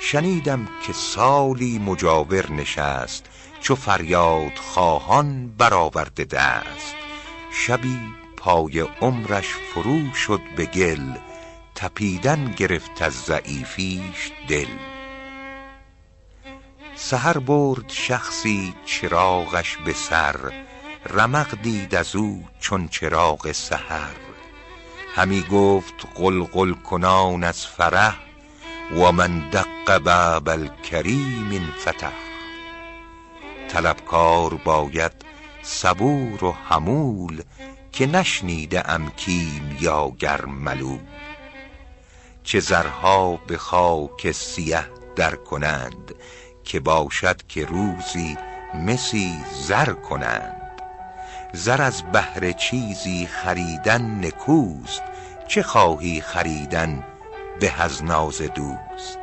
شنیدم 0.00 0.68
که 0.86 0.92
سالی 0.92 1.78
مجاور 1.78 2.52
نشست 2.52 3.24
چو 3.60 3.74
فریاد 3.74 4.56
خواهان 4.56 5.48
برآورده 5.48 6.24
دست. 6.24 6.94
شبی 7.52 7.98
پای 8.36 8.80
عمرش 8.80 9.46
فرو 9.46 10.14
شد 10.14 10.40
به 10.56 10.64
گل 10.64 11.12
تپیدن 11.74 12.52
گرفت 12.52 13.02
از 13.02 13.12
ضعیفیش 13.12 14.32
دل. 14.48 14.68
سحر 16.94 17.38
برد 17.38 17.88
شخصی 17.88 18.74
چراغش 18.84 19.76
به 19.76 19.92
سر 19.92 20.36
رمق 21.10 21.62
دید 21.62 21.94
از 21.94 22.16
او 22.16 22.44
چون 22.60 22.88
چراغ 22.88 23.52
سحر. 23.52 24.14
همی 25.14 25.42
گفت 25.42 25.94
قلقل 26.14 26.72
کنان 26.72 27.44
از 27.44 27.66
فرح 27.66 28.16
و 28.96 29.12
من 29.12 29.50
دق 29.50 29.98
باب 29.98 30.48
الکریم 30.48 31.72
فتح 31.80 32.12
طلبکار 33.68 34.54
باید 34.54 35.12
صبور 35.62 36.44
و 36.44 36.52
حمول 36.68 37.42
که 37.92 38.06
نشنیده 38.06 38.90
ام 38.90 39.10
کیم 39.10 39.76
یا 39.80 40.10
گر 40.18 40.44
ملول. 40.44 41.13
چه 42.44 42.60
زرها 42.60 43.36
به 43.36 43.58
خاک 43.58 44.32
سیه 44.32 44.84
در 45.16 45.34
کنند 45.34 46.14
که 46.64 46.80
باشد 46.80 47.42
که 47.48 47.64
روزی 47.64 48.38
مسی 48.74 49.44
زر 49.68 49.92
کنند. 49.92 50.60
زر 51.52 51.82
از 51.82 52.02
بهر 52.02 52.52
چیزی 52.52 53.26
خریدن 53.26 54.24
نکوست 54.24 55.02
چه 55.48 55.62
خواهی 55.62 56.20
خریدن 56.20 57.04
به 57.60 57.82
از 57.82 58.04
ناز 58.04 58.42
دوست. 58.42 59.18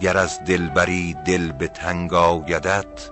گر 0.00 0.16
از 0.16 0.44
دلبری 0.44 1.14
دل 1.14 1.52
به 1.52 1.68
تنگ 1.68 2.14
آیدت 2.14 3.10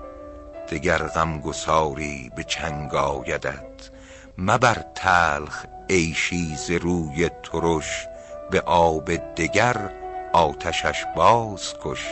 دگر 0.69 0.99
غمگساری 0.99 2.31
به 2.37 2.45
چنگ 2.45 2.95
آیدت. 2.95 3.91
مبر 4.39 4.85
تلخ 4.95 5.65
عیشی 5.91 6.57
ز 6.57 6.71
روی 6.71 7.31
ترش 7.43 8.07
به 8.53 8.61
آب 8.61 9.17
دگر 9.17 9.91
آتشش 10.33 11.05
باز 11.17 11.75
کش. 11.83 12.07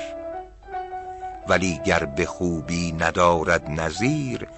ولی 1.48 1.80
گر 1.84 2.04
به 2.04 2.26
خوبی 2.26 2.92
ندارد 2.92 3.70
نظیر 3.70 4.48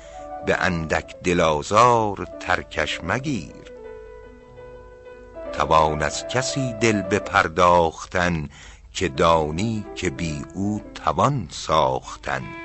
به 0.47 0.57
اندک 0.61 1.16
دل 1.25 1.40
آزار 1.40 2.27
ترکش 2.40 3.01
مگیر. 3.05 3.73
توان 5.53 6.03
از 6.03 6.27
کسی 6.27 6.73
دل 6.73 7.03
بپرداختن 7.03 8.49
که 8.92 9.09
دانی 9.09 9.87
که 9.95 10.11
بی 10.11 10.45
او 10.55 10.83
توان 10.95 11.49
ساختن. 11.51 12.62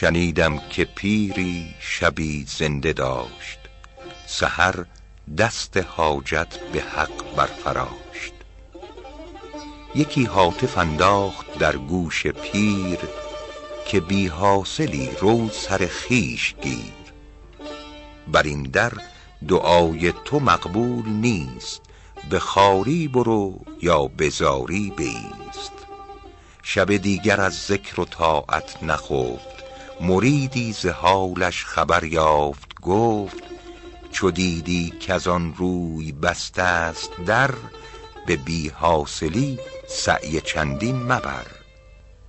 شنیدم 0.00 0.58
که 0.58 0.84
پیری 0.84 1.74
شبی 1.80 2.44
زنده 2.48 2.92
داشت. 2.92 3.58
سحر 4.26 4.84
دست 5.38 5.76
حاجت 5.76 6.58
به 6.72 6.80
حق 6.80 7.36
برفراشت. 7.36 8.32
یکی 9.94 10.24
هاتف 10.24 10.78
انداخت 10.78 11.58
در 11.58 11.76
گوش 11.76 12.26
پیر 12.26 12.98
که 13.86 14.00
بی 14.00 14.26
حاصلی 14.26 15.10
رو 15.20 15.48
سر 15.48 15.88
خویش 15.88 16.54
گیر. 16.62 17.12
بر 18.28 18.42
این 18.42 18.62
در 18.62 18.92
دعای 19.48 20.12
تو 20.24 20.40
مقبول 20.40 21.08
نیست 21.08 21.80
به 22.30 22.38
خواری 22.38 23.08
برو 23.08 23.60
یا 23.82 24.06
به 24.06 24.28
زاری 24.28 24.92
بایست 24.98 25.72
شب 26.62 26.96
دیگر 26.96 27.40
از 27.40 27.66
ذکر 27.66 28.00
و 28.00 28.04
طاعت 28.04 28.82
نخفت 28.82 29.57
مریدی 30.00 30.72
ز 30.72 30.86
حالش 30.86 31.64
خبر 31.64 32.04
یافت 32.04 32.80
گفت 32.82 33.42
چو 34.12 34.30
دیدی 34.30 34.92
کز 35.00 35.28
آن 35.28 35.54
روی 35.56 36.12
بسته 36.12 36.62
است 36.62 37.10
در 37.26 37.50
به 38.26 38.36
بی 38.36 38.68
حاصلی 38.68 39.58
سعی 39.88 40.40
چندین 40.40 41.02
مبر. 41.02 41.46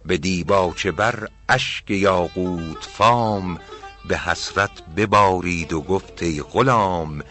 به 0.05 0.17
دیباچه 0.17 0.91
بر 0.91 1.27
اشک 1.49 1.91
یاقوت 1.91 2.85
فام 2.85 3.59
به 4.07 4.17
حسرت 4.17 4.85
ببارید 4.97 5.73
و 5.73 5.81
گفت 5.81 6.23
ای 6.23 6.41
غلام 6.41 7.23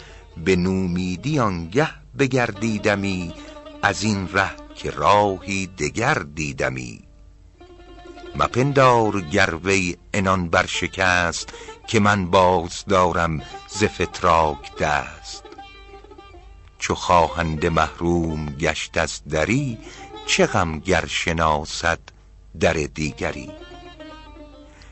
به 0.45 0.57
نومیدی 0.57 1.39
آنگه 1.39 1.89
بگردیدمی 2.19 3.35
از 3.83 4.03
این 4.03 4.29
ره 4.33 4.51
که 4.75 4.91
راهی 4.91 5.67
دگر 5.67 6.15
دیدمی. 6.35 7.08
مپندار 8.39 9.21
گر 9.21 9.55
وی 9.65 9.97
عنان 10.15 10.49
برشکست 10.49 11.49
که 11.87 12.01
من 12.01 12.27
باز 12.27 12.85
دارم 12.89 13.43
ز 13.69 13.85
فتراک 13.85 14.77
دست. 14.77 15.45
چو 16.79 16.95
خواهنده 16.95 17.71
محروم 17.71 18.47
گشت 18.47 18.99
از 18.99 19.21
دری 19.31 19.79
چه 20.27 20.47
غم 20.47 20.79
گر 20.79 21.07
شناسد 21.07 21.99
در 22.61 22.73
دیگری. 22.73 23.51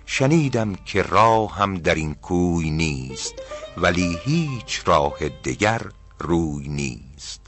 شنیدم 0.07 0.75
که 0.75 1.03
راهم 1.03 1.75
در 1.79 1.95
این 1.95 2.15
کوی 2.15 2.71
نیست 2.71 3.35
ولی 3.77 4.19
هیچ 4.25 4.83
راه 4.85 5.29
دگر 5.45 5.83
روی 6.19 6.69
نیست. 6.69 7.41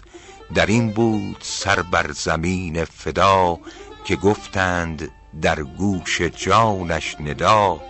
در 0.55 0.67
این 0.67 0.93
بود 0.93 1.37
سر 1.41 1.83
بر 1.83 2.13
زمین 2.13 2.85
فدا 2.85 3.59
که 4.05 4.17
گفتند 4.17 5.11
در 5.43 5.63
گوش 5.63 6.21
جانش 6.23 7.17
ندا. 7.21 7.81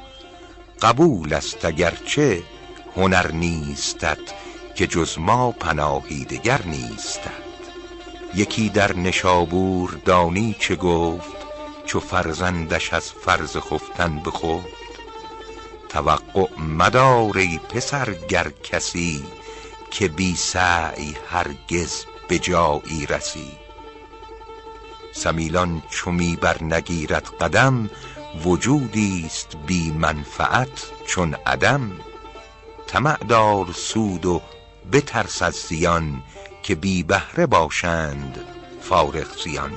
قبول 0.82 1.34
است 1.34 1.64
اگرچه 1.64 2.42
هنر 2.96 3.32
نیستت 3.32 4.18
که 4.74 4.86
جز 4.86 5.18
ما 5.18 5.52
پناهی 5.52 6.24
دگر 6.24 6.62
نیستت. 6.62 7.48
یکی 8.34 8.68
در 8.68 8.96
نشابور 8.96 10.00
دانی 10.04 10.56
چه 10.58 10.76
گفت 10.76 11.36
چو 11.84 12.00
فرزندش 12.00 12.92
از 12.92 13.12
فرض 13.12 13.56
خفتن 13.56 14.18
بخفت 14.18 14.78
توقع 15.88 16.46
مدار 16.58 17.38
ای 17.38 17.58
پسر 17.58 18.14
گر 18.28 18.50
کسی 18.64 19.24
که 19.90 20.08
بی 20.08 20.36
سعی 20.36 21.16
هرگز 21.30 22.04
به 22.28 22.38
جایی 22.38 23.06
رسی 23.08 23.67
سمیلان 25.18 25.82
چو 25.90 26.12
بر 26.40 26.62
نگیرد 26.62 27.26
قدم 27.40 27.90
وجودی 28.44 29.22
است 29.26 29.56
بی 29.66 29.90
منفعت 29.90 30.90
چون 31.06 31.34
عدم. 31.34 31.92
طمع 32.86 33.16
دار 33.16 33.66
سود 33.72 34.26
و 34.26 34.42
بترس 34.92 35.42
از 35.42 35.54
زیان 35.54 36.22
که 36.62 36.74
بی 36.74 37.02
بهره 37.02 37.46
باشند 37.46 38.40
فارغ 38.82 39.42
زیان. 39.44 39.72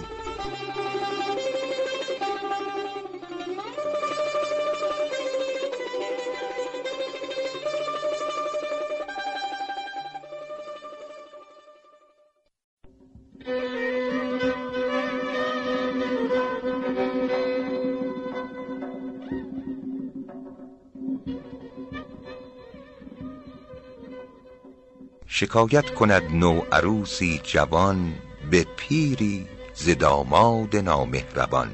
شکایت 25.42 25.90
کند 25.90 26.24
نو 26.32 26.62
عروسی 26.72 27.42
جوان 27.44 28.14
به 28.52 28.66
پیری 28.78 29.48
ز 29.74 29.90
داماد 29.90 30.76
نامهربان 30.76 31.72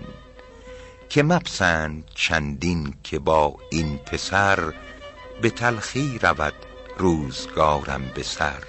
که 1.09 1.23
مپسند 1.23 2.03
چندین 2.15 2.93
که 3.03 3.19
با 3.19 3.55
این 3.69 3.97
پسر 3.97 4.73
به 5.41 5.49
تلخی 5.49 6.19
رود 6.21 6.53
روزگارم 6.97 8.01
به 8.15 8.23
سر. 8.23 8.63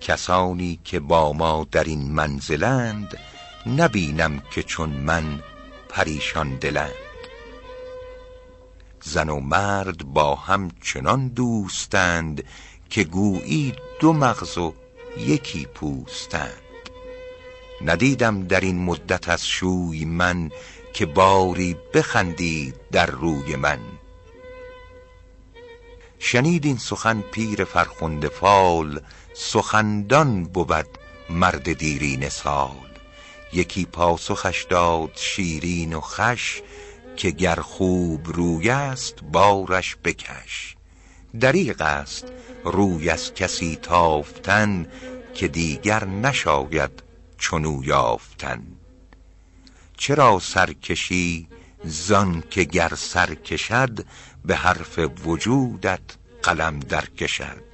کسانی 0.00 0.80
که 0.84 1.00
با 1.00 1.32
ما 1.32 1.66
در 1.72 1.84
این 1.84 2.12
منزلند 2.12 3.18
نبینم 3.66 4.42
که 4.50 4.62
چون 4.62 4.90
من 4.90 5.42
پریشان 5.88 6.56
دلند. 6.56 6.92
زن 9.02 9.28
و 9.28 9.40
مرد 9.40 10.04
با 10.04 10.34
هم 10.34 10.70
چنان 10.82 11.28
دوستند 11.28 12.44
که 12.90 13.04
گویی 13.04 13.74
دو 14.00 14.12
مغز 14.12 14.58
و 14.58 14.74
یکی 15.18 15.66
پوستند. 15.66 16.62
ندیدم 17.84 18.46
در 18.46 18.60
این 18.60 18.78
مدت 18.78 19.28
از 19.28 19.46
شوی 19.46 20.04
من 20.04 20.50
که 20.92 21.06
باری 21.06 21.76
بخندید 21.94 22.74
در 22.92 23.06
روی 23.06 23.56
من. 23.56 23.78
شنید 26.18 26.64
این 26.64 26.78
سخن 26.78 27.20
پیر 27.20 27.64
فرخنده 27.64 28.28
فال 28.28 29.00
سخندان 29.34 30.44
بود 30.44 30.86
مرد 31.30 31.72
دیرینه 31.72 32.28
سال. 32.28 32.86
یکی 33.52 33.84
پاسخش 33.84 34.66
داد 34.70 35.10
شیرین 35.14 35.94
و 35.94 36.00
خوش 36.00 36.62
که 37.16 37.30
گر 37.30 37.54
خوب 37.54 38.20
روی 38.24 38.70
است 38.70 39.14
بارش 39.32 39.96
بکش. 40.04 40.76
دریغ 41.40 41.80
است 41.80 42.32
روی 42.66 43.10
از 43.10 43.34
کسی 43.34 43.76
تافتن 43.82 44.86
که 45.34 45.48
دیگر 45.48 46.04
نشاید 46.04 47.02
چنو 47.38 47.84
یافتن. 47.84 48.62
چرا 49.96 50.38
سرکشی 50.38 51.48
زان 51.84 52.42
که 52.50 52.64
گر 52.64 52.92
سر 52.96 53.34
کشد 53.34 54.04
به 54.44 54.56
حرف 54.56 54.98
وجودت 55.24 56.00
قلم 56.42 56.80
در 56.80 57.04
کشد. 57.04 57.64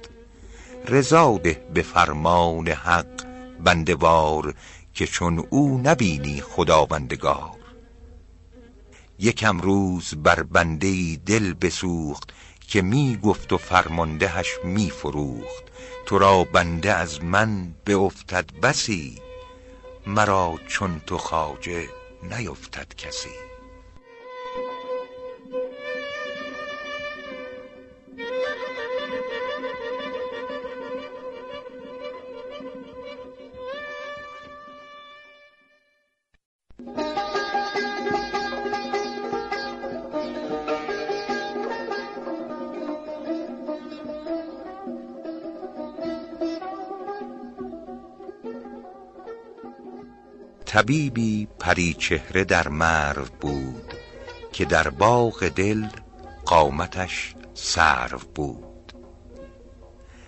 رضا 0.87 1.37
ده 1.43 1.65
به 1.73 1.81
فرمان 1.81 2.67
حق 2.67 3.25
بنده 3.63 3.95
وار 3.95 4.53
که 4.93 5.07
چون 5.07 5.45
او 5.49 5.81
نبینی 5.83 6.41
خداوندگار. 6.41 7.51
یکم 9.19 9.59
روز 9.59 10.13
بر 10.15 10.43
بنده 10.43 11.15
دل 11.15 11.53
بسوخت 11.53 12.33
که 12.67 12.81
می 12.81 13.19
گفت 13.23 13.53
و 13.53 13.57
فرماندهش 13.57 14.47
می 14.63 14.89
فروخت 14.89 15.63
تو 16.05 16.17
را 16.17 16.43
بنده 16.43 16.93
از 16.93 17.23
من 17.23 17.75
افتد 17.93 18.45
بسی 18.63 19.21
مرا 20.07 20.59
چون 20.67 21.01
تو 21.07 21.17
خواجه 21.17 21.89
نیفتد 22.23 22.95
کسی. 22.97 23.52
طبیبی 50.73 51.47
پری 51.59 51.93
چهره 51.93 52.43
در 52.43 52.67
مرو 52.67 53.25
بود 53.41 53.93
که 54.53 54.65
در 54.65 54.89
باغ 54.89 55.47
دل 55.47 55.87
قامتش 56.45 57.35
سرو 57.53 58.19
بود. 58.35 58.93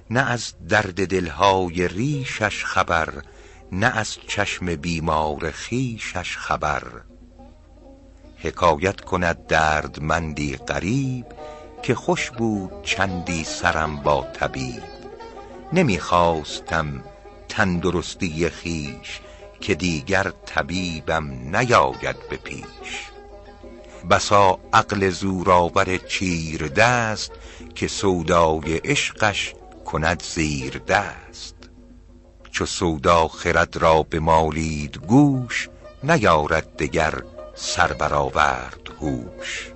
نه 0.09 0.31
از 0.31 0.53
درد 0.69 1.07
دلهای 1.07 1.87
ریشش 1.87 2.65
خبر 2.65 3.13
نه 3.71 3.97
از 3.97 4.17
چشم 4.27 4.75
بیمار 4.75 5.51
خیشش 5.51 6.37
خبر. 6.37 6.83
حکایت 8.37 9.01
کند 9.01 9.47
دردمندی 9.47 10.55
غریب 10.55 11.25
که 11.83 11.95
خوش 11.95 12.31
بود 12.31 12.83
چندی 12.83 13.43
سرم 13.43 13.95
با 13.95 14.27
طبیب. 14.33 14.83
نمی‌خواستم 15.73 17.03
تندرستی 17.49 18.49
خیش 18.49 19.19
که 19.65 19.75
دیگر 19.75 20.31
طبیبم 20.45 21.55
نیاید 21.57 22.29
به 22.29 22.37
پیش. 22.37 23.09
بسا 24.09 24.59
عقل 24.73 25.09
زورآور 25.09 25.97
چیر 25.97 26.67
دست 26.67 27.31
که 27.75 27.87
سودای 27.87 28.77
عشقش 28.77 29.55
کند 29.85 30.23
زیر 30.23 30.77
دست. 30.77 31.55
چو 32.51 32.65
سودا 32.65 33.27
خرد 33.27 33.77
را 33.77 34.03
بمالید 34.03 34.97
گوش 34.97 35.69
نیارد 36.03 36.75
دگر 36.77 37.23
سر 37.55 37.93
برآورد 37.93 38.89
هوش. 39.01 39.71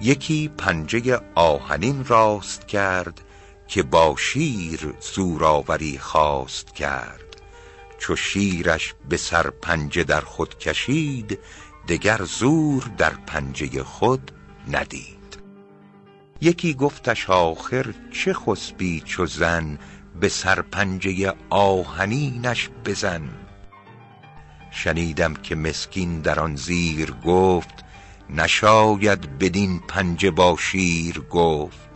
یکی 0.00 0.48
پنجه 0.48 1.20
آهنین 1.34 2.04
راست 2.04 2.68
کرد 2.68 3.20
که 3.68 3.82
با 3.82 4.14
شیر 4.18 4.94
زورآوری 5.00 5.98
خواست 5.98 6.74
کرد. 6.74 7.42
چو 7.98 8.16
شیرش 8.16 8.94
به 9.08 9.16
سر 9.16 9.50
پنجه 9.50 10.04
در 10.04 10.20
خود 10.20 10.58
کشید 10.58 11.38
دگر 11.88 12.24
زور 12.24 12.82
در 12.98 13.10
پنجه 13.26 13.84
خود 13.84 14.32
ندید. 14.68 15.38
یکی 16.40 16.74
گفتش 16.74 17.30
آخر 17.30 17.94
چه 18.12 18.34
خسبی 18.34 19.00
چو 19.00 19.26
زن 19.26 19.78
به 20.20 20.28
سر 20.28 20.62
پنجه 20.62 21.34
آهنینش 21.50 22.68
بزن. 22.84 23.28
شنیدم 24.70 25.34
که 25.34 25.54
مسکین 25.54 26.20
در 26.20 26.40
آن 26.40 26.56
زیر 26.56 27.10
گفت 27.24 27.79
نشاید 28.34 29.38
بدین 29.38 29.80
پنجه 29.88 30.30
با 30.30 30.56
شیر 30.60 31.20
گفت 31.20 31.90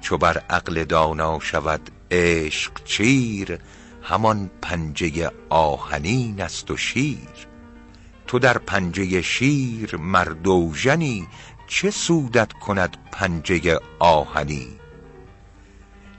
چو 0.00 0.18
بر 0.18 0.38
عقل 0.38 0.84
دانا 0.84 1.38
شود 1.40 1.90
عشق 2.10 2.84
چیر 2.84 3.58
همان 4.02 4.50
پنجه 4.62 5.30
آهنین 5.48 6.42
است 6.42 6.70
و 6.70 6.76
شیر. 6.76 7.48
تو 8.26 8.38
در 8.38 8.58
پنجه 8.58 9.22
شیر 9.22 9.96
مرد 9.96 10.46
چه 11.66 11.90
سودت 11.90 12.52
کند 12.52 12.96
پنجه 13.12 13.78
آهنی؟ 13.98 14.68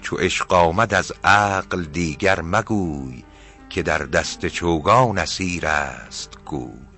چو 0.02 0.15
عشق 0.15 0.54
آمد 0.54 0.93
از 0.93 1.13
عقل 1.24 1.84
دیگر 1.84 2.41
مگوی 2.41 3.24
که 3.69 3.84
در 3.84 3.97
دست 3.97 4.47
چوگان 4.47 5.17
اسیر 5.17 5.67
است 5.67 6.38
گوی. 6.45 6.91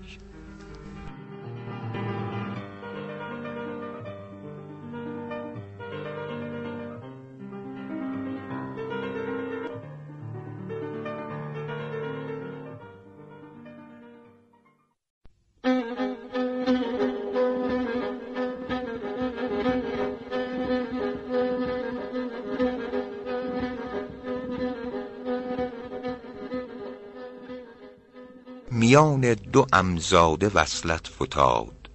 دو 29.25 29.65
عمزاده 29.73 30.51
وصلت 30.53 31.07
فتاد 31.07 31.89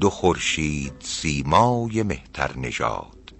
دو 0.00 0.10
خورشید 0.10 0.92
سیمای 1.00 2.02
مهتر 2.02 2.58
نژاد. 2.58 3.34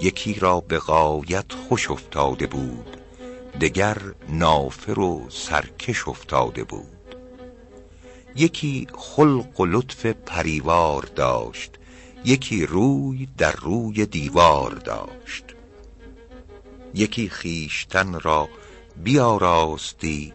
یکی 0.00 0.34
را 0.34 0.60
به 0.60 0.78
غایت 0.78 1.52
خوش 1.52 1.90
افتاده 1.90 2.46
بود 2.46 2.96
دگر 3.60 3.98
نافر 4.28 4.98
و 4.98 5.26
سرکش 5.28 6.08
افتاده 6.08 6.64
بود. 6.64 7.16
یکی 8.36 8.86
خلق 8.94 9.60
و 9.60 9.66
لطف 9.66 10.06
پریوار 10.06 11.02
داشت 11.02 11.70
یکی 12.24 12.66
روی 12.66 13.28
در 13.38 13.52
روی 13.52 14.06
دیوار 14.06 14.70
داشت. 14.70 15.44
یکی 16.94 17.28
خیشتن 17.28 18.20
را 18.20 18.48
بیاراستی 18.96 20.32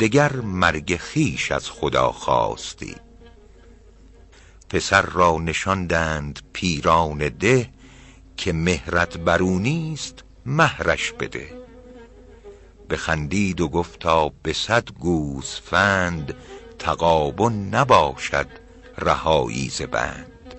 دگر 0.00 0.36
مرگ 0.36 0.96
خیش 0.96 1.52
از 1.52 1.70
خدا 1.70 2.12
خواستی. 2.12 2.96
پسر 4.68 5.02
را 5.02 5.38
نشاندند 5.38 6.40
پیران 6.52 7.18
ده 7.18 7.70
که 8.36 8.52
مهرت 8.52 9.18
برو 9.18 9.58
نیست 9.58 10.24
مهرش 10.46 11.12
بده. 11.12 11.60
بخندید 12.90 13.60
و 13.60 13.68
گفتا 13.68 14.32
به 14.42 14.52
صد 14.52 14.90
گوسفند 14.90 16.34
تغابن 16.78 17.52
نباشد 17.52 18.46
رهایی 18.98 19.68
ز 19.68 19.82
بند. 19.82 20.54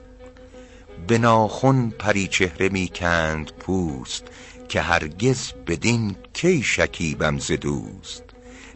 به 1.08 1.18
ناخن 1.18 1.90
پری 1.90 2.28
چهره 2.28 2.70
می 2.70 2.88
کند 2.88 3.52
پوست 3.52 4.24
که 4.70 4.82
هرگز 4.82 5.54
بدین 5.68 6.16
کی 6.34 6.64
شکیبم 6.64 7.40
ز 7.40 7.52
دوست. 7.52 8.24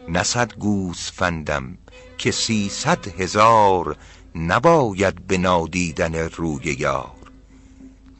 نه 0.08 0.22
صد 0.22 0.54
گوسفندم 0.54 1.78
که 2.18 2.30
سیصد 2.30 3.20
هزار 3.20 3.96
نباید 4.34 5.26
به 5.26 5.38
نادیدن 5.38 6.14
روی 6.14 6.76
یار. 6.78 7.16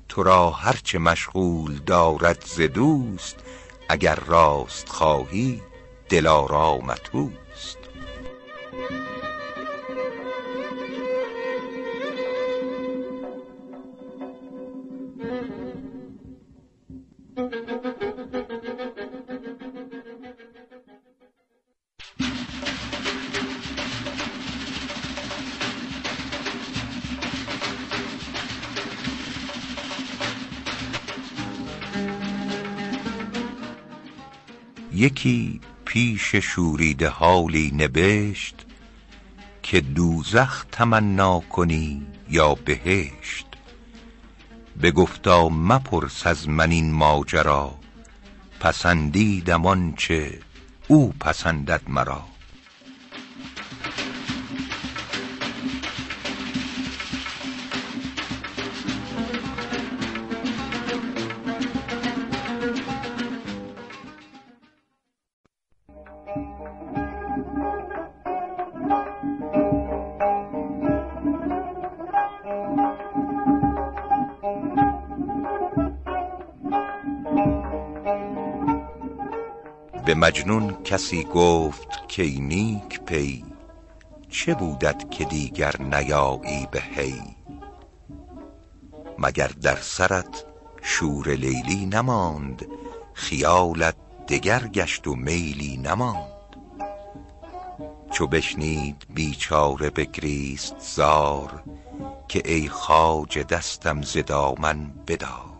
تو 0.09 0.22
را 0.22 0.51
هرچه 0.51 0.99
مشغول 0.99 1.79
دارد 1.79 2.44
ز 2.46 2.61
دوست 2.61 3.37
اگر 3.88 4.14
راست 4.14 4.88
خواهی 4.88 5.62
دلارامت 6.09 7.01
اوست. 7.12 7.79
یکی 34.96 35.61
پیش 35.85 36.37
شوریده 36.37 37.09
حالی 37.09 37.70
نبشت 37.70 38.66
که 39.62 39.80
دوزخ 39.80 40.64
تمنا 40.72 41.40
کنی 41.40 42.06
یا 42.30 42.54
بهشت. 42.54 43.46
بگفتا 44.82 45.48
مپرس 45.48 46.26
از 46.26 46.48
من 46.48 46.70
این 46.70 46.92
ماجرا 46.92 47.74
پسندیدم 48.61 49.66
آنچه 49.66 50.38
او 50.88 51.12
پسندد 51.20 51.82
مرا. 51.88 52.36
مجنون 80.26 80.82
کسی 80.84 81.24
گفت 81.24 82.16
کای 82.16 82.40
نیک 82.40 83.00
پی 83.00 83.44
چه 84.30 84.54
بودت 84.54 85.10
که 85.10 85.24
دیگر 85.24 85.82
نیایی 85.82 86.68
به 86.70 86.80
حی؟ 86.80 87.22
مگر 89.18 89.50
در 89.62 89.76
سرت 89.76 90.44
شور 90.82 91.28
لیلی 91.28 91.86
نماند 91.86 92.66
خیالت 93.14 93.96
دگر 94.28 94.66
گشت 94.66 95.06
و 95.06 95.14
میلی 95.14 95.76
نماند؟ 95.76 96.56
چو 98.10 98.26
بشنید 98.26 99.06
بیچاره 99.14 99.90
بگریست 99.90 100.76
زار 100.78 101.62
که 102.28 102.42
ای 102.44 102.68
خواجه 102.68 103.42
دستم 103.42 104.02
ز 104.02 104.16
دامن 104.16 104.90
بدار. 105.06 105.55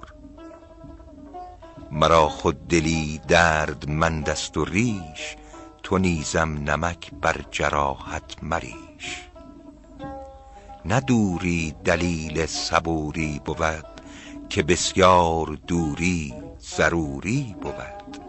مرا 1.97 2.29
خود 2.29 2.69
دلی 2.69 3.21
دردمند 3.29 4.31
است 4.31 4.57
و 4.57 4.65
ریش 4.65 5.37
تو 5.83 5.99
نیزم 5.99 6.53
نمک 6.53 7.11
بر 7.21 7.45
جراحت 7.51 8.43
مریش. 8.43 9.23
نه 10.85 11.01
دوری 11.01 11.75
دلیل 11.85 12.47
صبوری 12.47 13.41
بود 13.45 14.01
که 14.49 14.63
بسیار 14.63 15.59
دوری 15.67 16.35
ضروری 16.61 17.57
بود. 17.63 18.21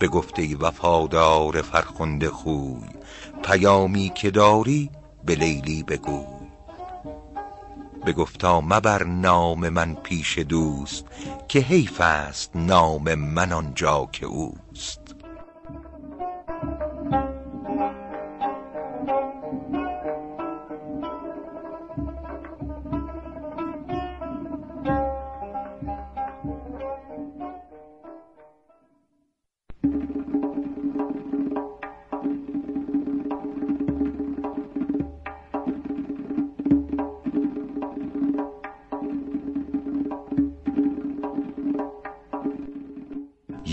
بگفت 0.00 0.38
ای 0.38 0.54
وفادار 0.54 1.62
فرخنده 1.62 2.30
خوی 2.30 2.88
پیامی 3.42 4.12
که 4.14 4.30
داری 4.30 4.90
به 5.24 5.34
لیلی 5.34 5.82
بگوی. 5.82 6.33
بگفتا 8.06 8.60
مبر 8.60 9.04
نام 9.04 9.68
من 9.68 9.94
پیش 9.94 10.38
دوست 10.38 11.04
که 11.48 11.58
حیف 11.58 12.00
است 12.00 12.50
نام 12.56 13.14
من 13.14 13.52
آنجا 13.52 14.08
که 14.12 14.26
اوست. 14.26 14.63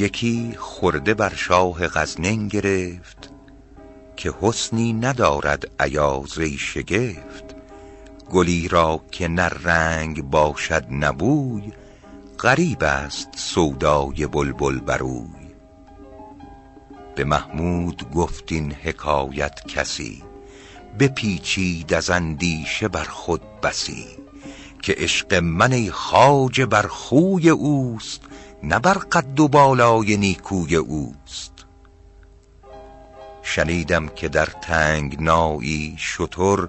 یکی 0.02 0.56
خرده 0.60 1.14
بر 1.14 1.34
شاه 1.36 1.88
غزنین 1.88 2.48
گرفت 2.48 3.30
که 4.16 4.34
حسنی 4.42 4.94
ندارد 4.94 5.82
ایاز 5.82 6.40
ای 6.40 6.58
شگفت. 6.58 7.56
گلی 8.30 8.68
را 8.68 9.02
که 9.12 9.28
نه 9.28 9.44
رنگ 9.44 10.22
باشد 10.22 10.86
نه 10.90 11.12
بوی 11.12 11.72
غریب 12.40 12.84
است 12.84 13.30
سودای 13.36 14.28
بلبل 14.28 14.80
بر 14.80 15.04
اوی. 15.04 15.52
به 17.16 17.24
محمود 17.24 18.12
گفت 18.12 18.52
این 18.52 18.74
حکایت 18.74 19.68
کسی 19.68 20.24
بپیچید 21.00 21.94
از 21.94 22.10
اندیشه 22.10 22.88
بر 22.88 23.04
خود 23.04 23.42
بسی 23.64 24.08
که 24.82 24.96
عشق 24.98 25.34
من 25.34 25.74
ای 25.74 25.92
خواجه 25.92 26.66
بر 26.66 26.88
خوی 26.88 27.50
اوست. 27.50 28.31
نه 28.64 28.80
بر 28.80 28.94
قد 28.94 29.40
و 29.40 29.48
بالای 29.48 30.18
نیکوی 30.18 30.76
اوست. 30.76 31.52
شنیدم 33.44 34.08
که 34.08 34.30
در 34.30 34.46
تنگنایی 34.46 35.96
شتر 36.00 36.68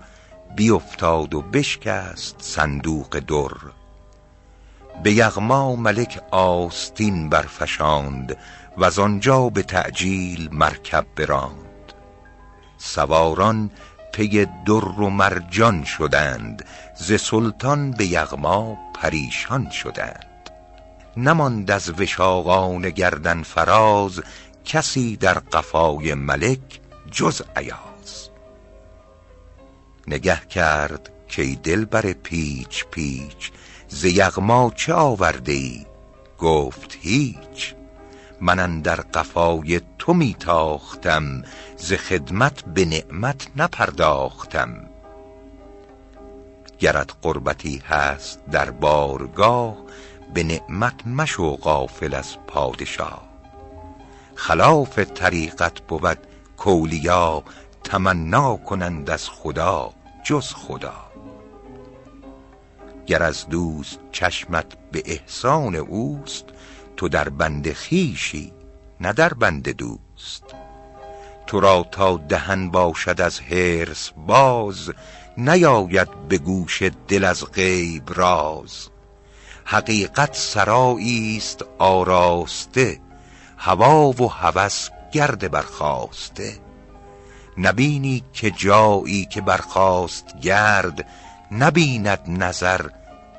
بیفتاد 0.57 1.34
و 1.34 1.43
بشکست 1.43 2.36
صندوق 2.38 3.20
در. 3.26 3.72
به 5.03 5.12
یغما 5.12 5.76
ملک 5.76 6.20
آستین 6.30 7.28
برفشاند 7.28 8.36
وز 8.78 8.99
آنجا 8.99 9.49
به 9.49 9.62
تعجیل 9.62 10.49
مرکب 10.53 11.07
براند. 11.16 11.93
سواران 12.78 13.70
پی 14.12 14.47
در 14.66 14.84
و 15.01 15.11
مرجان 15.11 15.84
شدند 15.84 16.64
ز 16.97 17.12
سلطان 17.20 17.90
به 17.90 18.07
یغما 18.07 18.76
پریشان 18.95 19.70
شدند. 19.70 20.32
نماند 21.16 21.70
از 21.70 22.00
وشاقان 22.00 22.90
گردن 22.90 23.42
فراز 23.42 24.20
کسی 24.64 25.16
در 25.16 25.38
قفای 25.38 26.14
ملک 26.14 26.80
جز 27.10 27.42
ایاز. 27.56 28.28
نگه 30.08 30.40
کرد 30.40 31.10
کی 31.28 31.56
دل 31.56 31.84
بر 31.84 32.12
پیچ 32.12 32.84
پیچ 32.90 33.52
ز 33.88 34.04
یغما 34.04 34.72
چه 34.76 34.94
آورده 34.94 35.52
ای 35.52 35.86
گفت 36.38 36.98
هیچ. 37.00 37.74
من 38.40 38.80
در 38.80 38.96
قفای 39.00 39.80
تو 39.98 40.14
می 40.14 40.36
تاختم 40.40 41.42
ز 41.76 41.92
خدمت 41.92 42.64
به 42.64 42.84
نعمت 42.84 43.46
نپرداختم. 43.56 44.88
گرت 46.78 47.10
قربتی 47.22 47.82
هست 47.88 48.40
در 48.50 48.70
بارگاه 48.70 49.82
به 50.35 50.43
نعمت 50.43 51.07
مشو 51.07 51.57
غافل 51.57 52.14
از 52.14 52.37
پادشاه. 52.47 53.22
خلاف 54.35 54.99
طریقت 54.99 55.80
بود 55.80 56.18
کولیا 56.57 57.43
تمنا 57.85 58.57
کنند 58.57 59.11
از 59.11 59.28
خدا 59.28 59.93
جز 60.24 60.53
خدا. 60.53 60.95
گر 63.07 63.22
از 63.22 63.49
دوست 63.49 63.99
چشمت 64.12 64.66
به 64.93 65.03
احسان 65.07 65.74
اوست 65.74 66.45
تو 66.97 67.09
در 67.09 67.28
بند 67.28 67.72
خیشی 67.72 68.53
نه 69.01 69.12
در 69.12 69.35
بند 69.35 69.68
دوست. 69.68 70.45
تو 71.47 71.61
را 71.61 71.87
تا 71.93 72.16
دهن 72.16 72.70
باشد 72.70 73.20
از 73.20 73.41
حرص 73.41 74.11
باز 74.26 74.91
نیاید 75.37 76.28
به 76.28 76.39
گوش 76.39 76.83
دل 77.09 77.24
از 77.24 77.45
غیب 77.45 78.03
راز. 78.14 78.91
حقیقت 79.64 80.36
سرایی 80.36 81.36
است 81.36 81.64
آراسته 81.78 83.00
هوا 83.58 84.10
و 84.10 84.28
هوس 84.28 84.88
گرد 85.12 85.50
برخاسته. 85.50 86.52
نبینی 87.58 88.24
که 88.32 88.50
جایی 88.50 89.24
که 89.24 89.40
برخاست 89.40 90.40
گرد 90.40 91.06
نبیند 91.52 92.20
نظر 92.26 92.86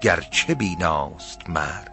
گرچه 0.02 0.54
بیناست 0.54 1.50
مرد. 1.50 1.93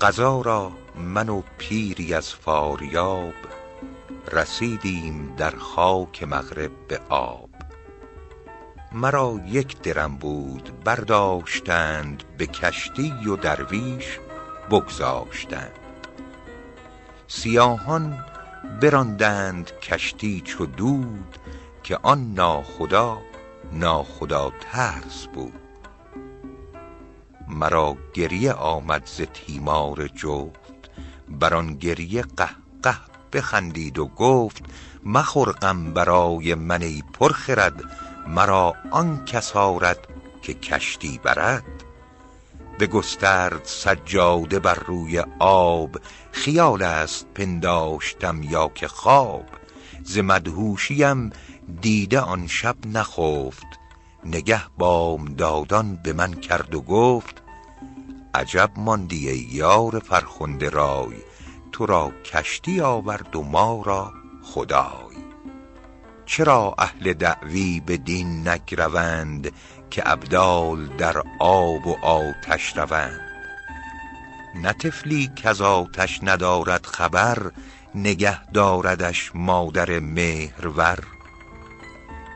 قضا 0.00 0.40
را 0.40 0.72
من 0.96 1.28
و 1.28 1.42
پیری 1.58 2.14
از 2.14 2.34
فاریاب 2.34 3.34
رسیدیم 4.32 5.34
در 5.36 5.50
خاک 5.50 6.22
مغرب 6.22 6.70
به 6.88 7.00
آب. 7.08 7.50
مرا 8.92 9.40
یک 9.46 9.80
درم 9.82 10.16
بود 10.16 10.84
برداشتند 10.84 12.24
به 12.38 12.46
کشتی 12.46 13.12
و 13.26 13.36
درویش 13.36 14.18
بگذاشتند. 14.70 15.78
سیاهان 17.28 18.24
براندند 18.80 19.70
کشتی 19.80 20.40
چو 20.40 20.66
دود 20.66 21.38
که 21.82 21.98
آن 22.02 22.34
ناخدا 22.34 23.18
ناخدا 23.72 24.52
ترس 24.60 25.26
بود. 25.26 25.65
مرا 27.48 27.96
گریه 28.14 28.52
آمد 28.52 29.06
ز 29.06 29.20
تیمار 29.34 30.08
جفت. 30.08 30.90
بر 31.28 31.54
آن 31.54 31.74
گریه 31.74 32.22
قهقه 32.22 32.96
بخندید 33.32 33.98
و 33.98 34.06
گفت 34.06 34.64
مخور 35.04 35.52
غم 35.52 35.92
برای 35.92 36.54
من 36.54 36.82
ای 36.82 37.02
پرخرد 37.12 37.82
مرا 38.28 38.74
آن 38.90 39.24
کس 39.24 39.56
آرد 39.56 40.08
که 40.42 40.54
کشتی 40.54 41.20
برد. 41.24 41.64
بگسترد 42.80 43.60
سجاده 43.64 44.58
بر 44.58 44.74
روی 44.74 45.24
آب 45.38 45.96
خیال 46.32 46.82
است 46.82 47.26
پنداشتم 47.34 48.42
یا 48.42 48.68
که 48.68 48.88
خواب. 48.88 49.44
ز 50.04 50.18
مدهوشیم 50.18 51.30
دیده 51.80 52.20
آن 52.20 52.46
شب 52.46 52.76
نخفت. 52.86 53.85
نگه 54.26 54.62
بامدادان 54.78 55.96
به 55.96 56.12
من 56.12 56.34
کرد 56.34 56.74
و 56.74 56.80
گفت 56.80 57.42
عجب 58.34 58.70
ماندی 58.76 59.48
یار 59.52 59.98
فرخنده 59.98 60.68
رای 60.68 61.16
تو 61.72 61.86
را 61.86 62.12
کشتی 62.24 62.80
آورد 62.80 63.36
و 63.36 63.42
ما 63.42 63.82
را 63.84 64.12
خدای. 64.42 65.16
چرا 66.26 66.74
اهل 66.78 67.12
دعوی 67.12 67.80
به 67.80 67.96
دین 67.96 68.48
نگروند 68.48 69.52
که 69.90 70.02
ابدال 70.10 70.86
در 70.86 71.22
آب 71.40 71.86
و 71.86 71.96
آتش 72.02 72.76
روند؟ 72.76 73.20
نه 74.54 74.72
طفلی 74.72 75.30
کز 75.36 75.60
آتش 75.60 76.20
ندارد 76.22 76.86
خبر 76.86 77.50
نگه 77.94 78.46
داردش 78.52 79.30
مادر 79.34 79.98
مهرور. 79.98 81.15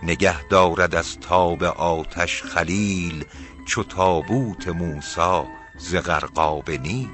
نگه 0.03 0.43
دارد 0.43 0.95
از 0.95 1.21
تاب 1.21 1.63
آتش 1.65 2.43
خلیل 2.43 3.25
چو 3.67 3.85
تابوت 3.85 4.69
موسی 4.69 5.43
ز 5.79 5.95
غرقاب 5.97 6.71
نیل. 6.71 7.11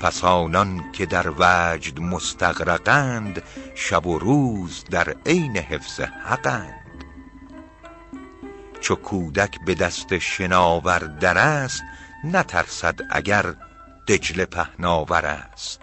پس 0.00 0.24
آنان 0.24 0.92
که 0.92 1.06
در 1.06 1.26
وجد 1.38 2.00
مستغرقند 2.00 3.42
شب 3.74 4.06
و 4.06 4.18
روز 4.18 4.84
در 4.90 5.14
عین 5.26 5.56
حفظ 5.56 6.00
حقند. 6.00 7.04
چو 8.80 8.94
کودک 8.94 9.64
به 9.66 9.74
دست 9.74 10.18
شناور 10.18 10.98
در 10.98 11.38
است 11.38 11.82
نترسد 12.24 13.00
اگر 13.10 13.54
دجله 14.08 14.44
پهناور 14.44 15.26
است. 15.26 15.80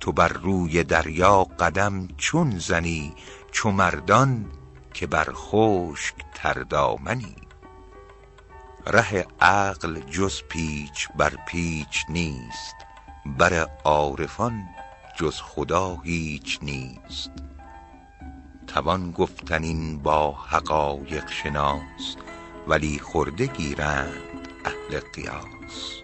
تو 0.00 0.12
بر 0.12 0.28
روی 0.28 0.84
دریا 0.84 1.44
قدم 1.44 2.08
چون 2.18 2.58
زنی 2.58 3.14
چو 3.56 3.70
مردان 3.70 4.50
که 4.94 5.06
بر 5.06 5.28
خشک 5.32 6.14
تردامنی. 6.34 7.36
ره 8.86 9.26
عقل 9.40 10.00
جز 10.00 10.42
پیچ 10.42 11.08
بر 11.16 11.32
پیچ 11.48 12.04
نیست 12.08 12.74
بر 13.26 13.66
عارفان 13.84 14.62
جز 15.16 15.40
خدا 15.40 15.96
هیچ 16.04 16.58
نیست. 16.62 17.30
توان 18.66 19.12
گفتن 19.12 19.62
این 19.62 19.98
با 19.98 20.32
حقایق 20.32 21.30
شناس 21.30 22.16
ولی 22.68 22.98
خرده 22.98 23.46
گیرند 23.46 24.48
اهل 24.64 25.00
قیاس. 25.14 26.02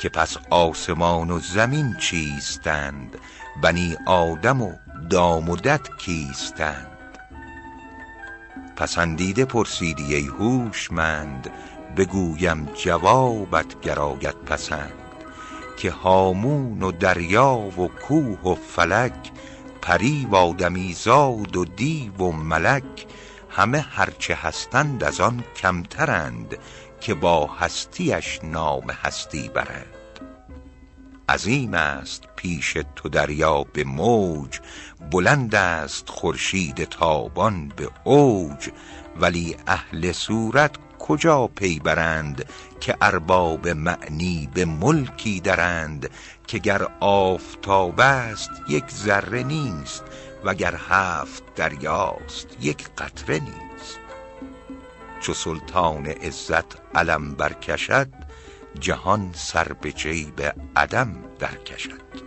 که 0.00 0.08
پس 0.08 0.36
آسمان 0.50 1.30
و 1.30 1.38
زمین 1.38 1.96
چیستند 1.96 3.18
بنی 3.62 3.96
آدم 4.06 4.62
و 4.62 4.72
دام 5.10 5.50
و 5.50 5.56
دد 5.56 5.88
کیستند؟ 5.98 6.86
پسندیده 8.76 9.44
پرسیدی 9.44 10.14
ای 10.14 10.26
هوشمند 10.26 11.50
بگویم 11.96 12.68
جوابت 12.74 13.80
گر 13.80 14.00
آید 14.00 14.44
پسند 14.44 14.92
که 15.78 15.90
هامون 15.90 16.82
و 16.82 16.92
دریا 16.92 17.54
و 17.56 17.88
کوه 17.88 18.40
و 18.40 18.54
فلک 18.54 19.32
پری 19.82 20.26
و 20.30 20.36
آدمی 20.36 20.92
زاد 20.92 21.56
و 21.56 21.64
دیو 21.64 22.16
و 22.16 22.32
ملک 22.32 23.06
همه 23.50 23.80
هرچه 23.80 24.34
هستند 24.34 25.04
از 25.04 25.20
آن 25.20 25.44
کمترند 25.56 26.58
که 27.00 27.14
با 27.14 27.46
هستیش 27.46 28.40
نام 28.42 28.90
هستی 28.90 29.48
برند. 29.48 29.95
عظیم 31.28 31.74
است 31.74 32.24
پیش 32.36 32.76
تو 32.96 33.08
دریا 33.08 33.64
به 33.72 33.84
موج 33.84 34.60
بلند 35.10 35.54
است 35.54 36.08
خورشید 36.08 36.84
تابان 36.84 37.68
به 37.68 37.90
اوج. 38.04 38.70
ولی 39.20 39.56
اهل 39.66 40.12
صورت 40.12 40.70
کجا 40.98 41.46
پی 41.46 41.78
برند 41.78 42.44
که 42.80 42.96
ارباب 43.00 43.68
معنی 43.68 44.48
به 44.54 44.64
ملکی 44.64 45.40
درند؟ 45.40 46.10
که 46.46 46.58
گر 46.58 46.86
آفتاب 47.00 48.00
است 48.00 48.50
یک 48.68 48.90
ذره 48.90 49.42
نیست 49.42 50.04
وگر 50.44 50.74
هفت 50.88 51.42
دریاست 51.54 52.46
یک 52.60 52.88
قطره 52.98 53.38
نیست. 53.38 53.98
چو 55.20 55.34
سلطان 55.34 56.06
عزت 56.06 56.94
علم 56.94 57.34
برکشد 57.34 58.25
جهان 58.80 59.30
سر 59.34 59.72
به 59.72 59.92
جیب 59.92 60.42
عدم 60.76 61.22
درکشد. 61.38 62.26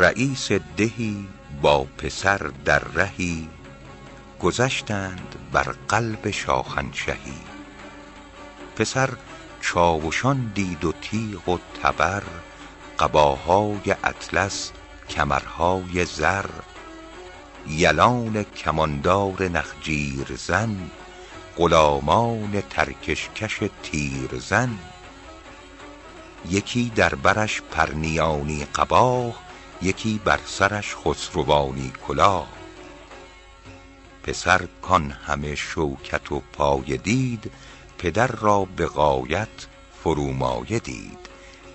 رئیس 0.00 0.52
دهی 0.52 1.28
با 1.62 1.84
پسر 1.84 2.50
در 2.64 2.78
رهی 2.78 3.48
گذشتند 4.40 5.34
بر 5.52 5.74
قلب 5.88 6.30
شاهنشهی 6.30 7.38
پسر 8.76 9.10
چاوشان 9.60 10.52
دید 10.54 10.84
و 10.84 10.92
تیغ 10.92 11.48
و 11.48 11.58
تبر 11.82 12.22
قباهای 12.98 13.96
اطلس 14.04 14.72
کمرهای 15.10 16.04
زر. 16.04 16.46
یلان 17.68 18.42
کماندار 18.42 19.42
نخجیر 19.42 20.36
زن 20.36 20.90
غلامان 21.56 22.62
ترکشکش 22.70 23.60
تیر 23.82 24.38
زن. 24.38 24.78
یکی 26.50 26.92
در 26.96 27.14
برش 27.14 27.62
پرنیانی 27.70 28.64
قباه 28.64 29.49
یکی 29.82 30.20
بر 30.24 30.40
سرش 30.46 30.96
خسروانی 30.96 31.92
کلاه. 32.06 32.48
پسر 34.22 34.68
کان 34.82 35.10
همه 35.10 35.54
شوکت 35.54 36.32
و 36.32 36.42
پایه 36.52 36.96
دید 36.96 37.50
پدر 37.98 38.26
را 38.26 38.64
به 38.76 38.86
غایت 38.86 39.66
فرومایه 40.02 40.78
دید 40.78 41.18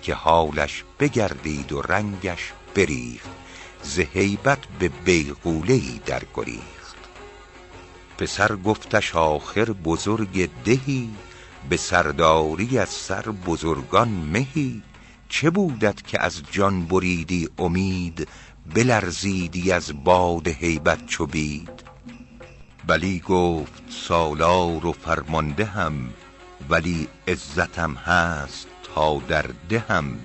که 0.01 0.14
حالش 0.14 0.84
بگردید 0.99 1.72
و 1.72 1.82
رنگش 1.82 2.51
بریخت 2.76 3.30
ز 3.84 3.99
به 4.80 4.89
بیغوله 4.89 5.74
ای 5.74 6.01
در 6.06 6.24
گریخت 6.36 6.95
پسر 8.18 8.56
گفتش 8.56 9.16
آخر 9.16 9.66
بزرگ 9.66 10.49
دهی 10.66 11.10
به 11.70 11.78
سرداری 11.78 12.78
از 12.78 12.89
سر 12.89 13.22
بزرگان 13.22 14.08
مهی. 14.08 14.82
چه 15.30 15.49
بودت 15.49 16.07
که 16.07 16.21
از 16.21 16.41
جان 16.51 16.86
بریدی 16.86 17.49
امید 17.57 18.28
بلرزیدی 18.76 19.71
از 19.71 20.03
باد 20.03 20.47
هیبت 20.47 21.05
چو 21.05 21.26
بید؟ 21.26 21.84
بلی 22.88 23.19
گفت 23.19 23.84
سالار 23.89 24.86
و 24.86 24.91
فرمانده 24.91 25.65
هم 25.65 26.09
ولی 26.69 27.07
عزتم 27.28 27.93
هست 27.93 28.67
تا 28.95 29.21
در 29.28 29.45
دهم. 29.69 30.19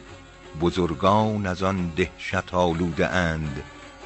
بزرگان 0.61 1.47
از 1.47 1.63
آن 1.63 1.93
دهشت 1.97 2.55
آلوده 2.55 3.09
اند 3.09 3.63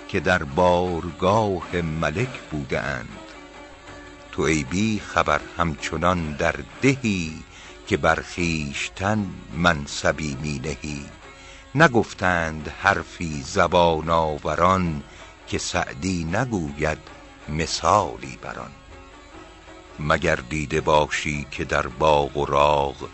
که 0.09 0.21
در 0.21 0.43
بارگاه 0.43 1.77
ملک 2.01 2.41
بوده 2.51 2.81
اند. 2.81 3.09
تو 4.33 4.43
ای 4.43 4.65
بی 4.65 5.01
خبر 5.07 5.41
همچنان 5.59 6.33
در 6.33 6.55
دهی 6.83 7.33
که 7.87 7.97
بر 7.97 8.23
خویشتن 8.35 9.31
منصبی 9.53 10.37
می 10.43 10.59
نهی 10.59 11.05
نگفتند 11.75 12.69
حرفی 12.69 13.43
زبان 13.43 14.11
آوران 14.11 15.03
که 15.47 15.59
سعدی 15.59 16.25
نگوید 16.25 16.99
مثالی 17.49 18.39
بر 18.43 18.59
آن. 18.59 18.71
مگر 19.99 20.37
دیده 20.37 20.81
باشی 20.81 21.47
که 21.51 21.65
در 21.65 21.87
باغ 21.87 22.37
و 22.37 22.45
راغ 22.45 23.09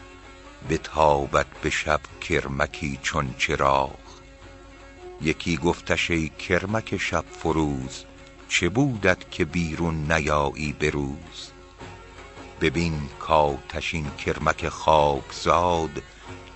بتابد 0.70 1.46
به 1.62 1.70
شب 1.70 2.00
کرمکی 2.20 2.98
چون 3.02 3.34
چراغ؟ 3.38 3.98
یکی 5.22 5.56
گفتش 5.56 6.10
ای 6.10 6.28
کرمک 6.28 6.96
شب 6.96 7.24
فروز 7.42 8.04
چه 8.48 8.68
بودت 8.68 9.30
که 9.30 9.44
بیرون 9.44 10.12
نیایی 10.12 10.72
به 10.72 10.90
روز؟ 10.90 11.50
ببین 12.60 13.08
کآتشین 13.18 14.10
کرمک 14.10 14.68
خاکزاد 14.68 16.02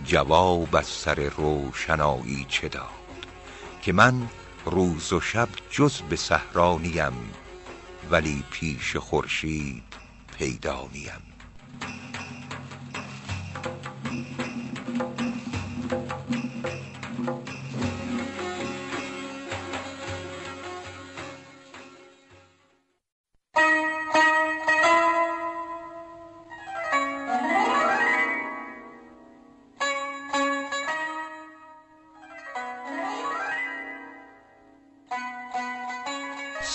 جواب 0.05 0.76
از 0.76 0.86
سر 0.86 1.14
روشنایی 1.14 2.46
چه 2.48 2.68
داد؟ 2.68 2.88
که 3.82 3.92
من 3.92 4.28
روز 4.64 5.12
و 5.12 5.20
شب 5.20 5.48
جز 5.70 6.00
به 6.00 6.16
صحرا 6.16 6.78
نیم 6.78 7.32
ولی 8.11 8.44
پیش 8.50 8.96
خورشید 8.96 9.82
پیدا 10.38 10.88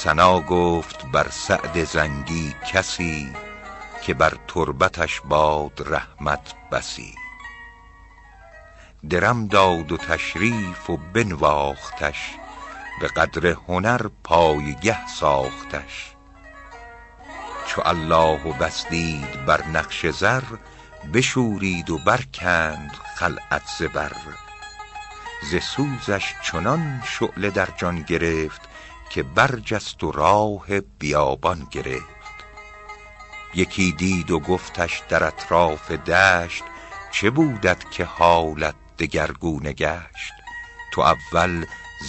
ثنا 0.09 0.39
گفت 0.39 1.05
بر 1.05 1.29
سعد 1.29 1.83
زنگی 1.83 2.55
کسی 2.73 3.33
که 4.01 4.13
بر 4.13 4.33
تربتش 4.47 5.21
باد 5.21 5.83
رحمت 5.85 6.53
بسی. 6.71 7.15
درم 9.09 9.47
داد 9.47 9.91
و 9.91 9.97
تشریف 9.97 10.89
و 10.89 10.97
بنواختش 10.97 12.31
به 13.01 13.07
قدر 13.07 13.47
هنر 13.47 14.01
پایگه 14.23 15.07
ساختش. 15.07 16.13
چو 17.67 17.81
الله 17.85 18.43
و 18.43 18.53
بس 18.53 18.87
دید 18.87 19.45
بر 19.45 19.65
نقش 19.65 20.05
زر 20.05 20.43
بشورید 21.13 21.89
و 21.89 21.97
برکند 21.97 22.91
خلعت 23.15 23.63
زبر. 23.79 24.11
ز 25.51 25.55
سوزش 25.55 26.33
چنان 26.43 27.03
شعله 27.05 27.49
در 27.49 27.67
جان 27.77 28.01
گرفت 28.01 28.68
که 29.09 29.23
برجست 29.23 30.03
و 30.03 30.11
راه 30.11 30.79
بیابان 30.99 31.67
گرفت. 31.71 32.19
یکی 33.55 33.91
دید 33.91 34.31
و 34.31 34.39
گفتش 34.39 35.01
در 35.09 35.23
اطراف 35.23 35.91
دشت 35.91 36.63
چه 37.11 37.29
بودت 37.29 37.91
که 37.91 38.05
حالت 38.05 38.75
دگرگونه 38.99 39.73
گشت؟ 39.73 40.33
تو 40.93 41.01
اول 41.01 41.65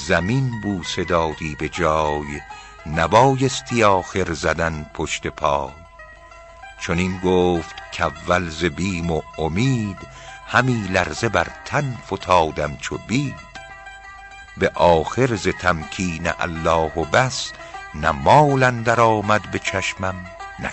زمین 0.07 0.61
بوسه 0.61 1.05
دادی 1.05 1.55
به 1.55 1.69
جای 1.69 2.41
نبایستی 2.87 3.85
آخر 3.85 4.33
زدن 4.33 4.91
پشت 4.95 5.27
پای. 5.27 5.73
چنین 6.81 7.21
گفت 7.25 7.75
کاول 7.99 8.49
ز 8.49 8.65
بیم 8.65 9.11
و 9.11 9.23
امید 9.39 9.99
همی 10.47 10.89
لرزه 10.91 11.29
بر 11.29 11.47
تن 11.65 11.99
فتادم 12.07 12.77
چو 12.77 12.99
بید. 13.09 13.50
به 14.61 14.71
آخر 14.75 15.37
ز 15.37 15.49
تمکین 15.49 16.31
الله 16.41 16.93
و 16.97 17.05
بس 17.05 17.53
نه 17.95 18.11
مال 18.11 18.63
اندر 18.63 19.01
آمد 19.01 19.51
به 19.51 19.59
چشمم 19.59 20.15
نه 20.59 20.73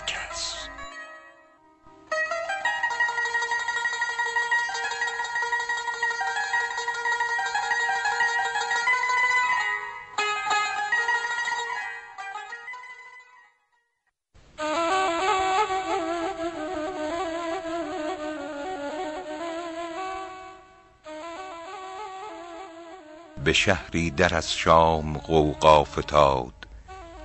به 23.48 23.54
شهری 23.54 24.10
در 24.10 24.34
از 24.34 24.52
شام 24.52 25.18
غوغا 25.18 25.84
فتاد. 25.84 26.52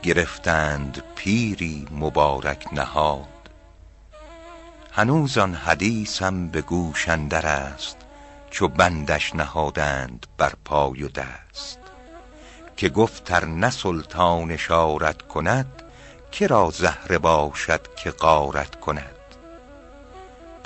گرفتند 0.04 1.04
پیری 1.16 1.88
مبارک 1.92 2.66
نهاد. 2.72 3.50
هنوز 4.92 5.38
آن 5.38 5.54
حدیثم 5.54 6.48
به 6.48 6.62
گوش 6.62 7.10
اندر 7.10 7.46
است 7.46 7.98
چو 8.50 8.68
بندش 8.68 9.36
نهادند 9.36 10.26
بر 10.38 10.54
پای 10.66 11.04
و 11.04 11.08
دست. 11.08 11.80
که 12.78 12.90
گفت 12.90 13.32
ار 13.32 13.46
نه 13.46 13.70
سلطان 13.70 14.52
اشارت 14.52 15.22
کند 15.22 15.84
که 16.32 16.48
را 16.48 16.70
زهره 16.74 17.18
باشد 17.18 17.96
که 17.96 18.12
غارت 18.12 18.76
کند. 18.76 19.16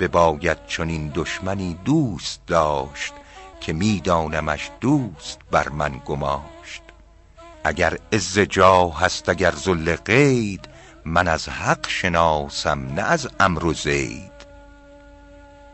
بباید 0.00 0.66
چنین 0.66 1.12
دشمنی 1.14 1.78
دوست 1.84 2.40
داشت 2.46 3.12
که 3.60 3.72
می 3.72 4.00
دانمش 4.00 4.70
دوست 4.80 5.38
بر 5.50 5.68
من 5.68 6.00
گماشت. 6.06 6.82
اگر 7.64 7.98
عز 8.12 8.38
جاه 8.38 9.04
است 9.04 9.28
اگر 9.28 9.50
ذل 9.50 9.96
قید 9.96 10.68
من 11.04 11.28
از 11.28 11.48
حق 11.48 11.88
شناسم 11.88 12.94
نه 12.94 13.02
از 13.02 13.28
عمرو 13.40 13.70
و 13.70 13.74
زید. 13.74 14.38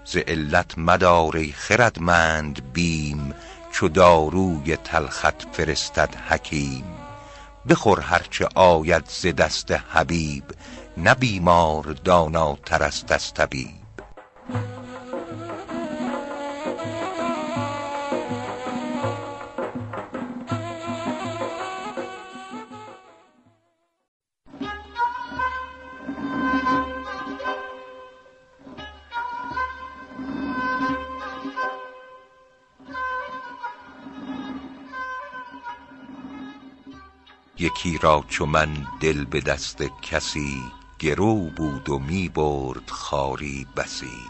ز 0.05 0.17
علت 0.17 0.79
مدار 0.79 1.37
ای 1.37 1.53
خردمند 1.53 2.73
بیم 2.73 3.35
چو 3.73 3.89
داروی 3.89 4.77
تلخت 4.77 5.47
فرستد 5.53 6.15
حکیم. 6.29 6.85
بخور 7.69 8.01
هر 8.01 8.27
چه 8.31 8.49
آید 8.55 9.05
ز 9.09 9.27
دست 9.27 9.71
حبیب 9.71 10.45
نه 10.97 11.15
بیمار 11.15 11.83
داناتر 11.85 12.83
است 12.83 13.13
از 13.13 13.35
طبیب. 13.35 13.85
یکی 37.65 37.99
را 37.99 38.25
چو 38.29 38.47
من 38.47 38.87
دل 39.01 39.25
به 39.25 39.41
دست 39.41 39.83
کسی 40.03 40.63
گرو 40.99 41.35
بود 41.35 41.89
و 41.89 41.99
می 41.99 42.29
برد 42.29 42.91
خاری 42.91 43.67
بسی. 43.77 44.21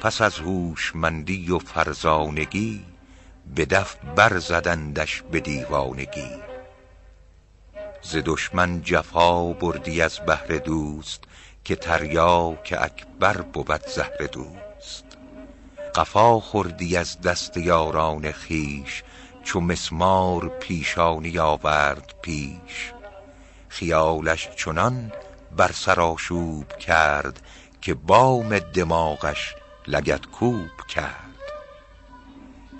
پس 0.00 0.20
از 0.20 0.38
هوشمندی 0.38 1.50
و 1.50 1.58
فرزانگی 1.58 2.84
به 3.54 3.64
دف 3.64 3.96
برزدندش 4.16 5.22
به 5.22 5.40
دیوانگی. 5.40 6.30
ز 8.02 8.16
دشمن 8.24 8.82
جفا 8.82 9.52
بردی 9.52 10.02
از 10.02 10.20
بهر 10.26 10.46
دوست 10.46 11.24
که 11.64 11.76
تریاک 11.76 12.74
اکبر 12.80 13.40
بود 13.40 13.86
زهر 13.86 14.26
دوست. 14.32 15.04
قفا 15.94 16.40
خوردی 16.40 16.96
از 16.96 17.20
دست 17.20 17.56
یاران 17.56 18.32
خویش 18.32 19.02
چو 19.44 19.60
مسمار 19.60 20.48
پیشانی 20.48 21.38
آورد 21.38 22.14
پیش. 22.22 22.92
خیالش 23.68 24.48
چنان 24.56 25.12
بر 25.56 25.72
سر 25.72 26.00
آشوب 26.00 26.68
کرد 26.68 27.40
که 27.80 27.94
بام 27.94 28.58
دماغش 28.58 29.54
لگدکوب 29.86 30.86
کرد. 30.88 31.24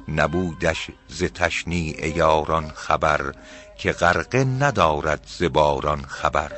نبودش 0.08 0.90
ز 1.08 1.24
تشنیع 1.24 2.16
یاران 2.16 2.68
خبر 2.68 3.34
که 3.78 3.92
غرقه 3.92 4.44
ندارد 4.44 5.26
ز 5.38 5.42
باران 5.42 6.02
خبر. 6.02 6.52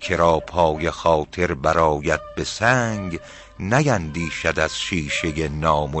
کرا 0.00 0.40
پای 0.40 0.90
خاطر 0.90 1.54
برآید 1.54 2.20
به 2.36 2.44
سنگ 2.44 3.20
نیندیشد 3.60 4.58
از 4.58 4.78
شیشه 4.78 5.48
نام 5.48 5.94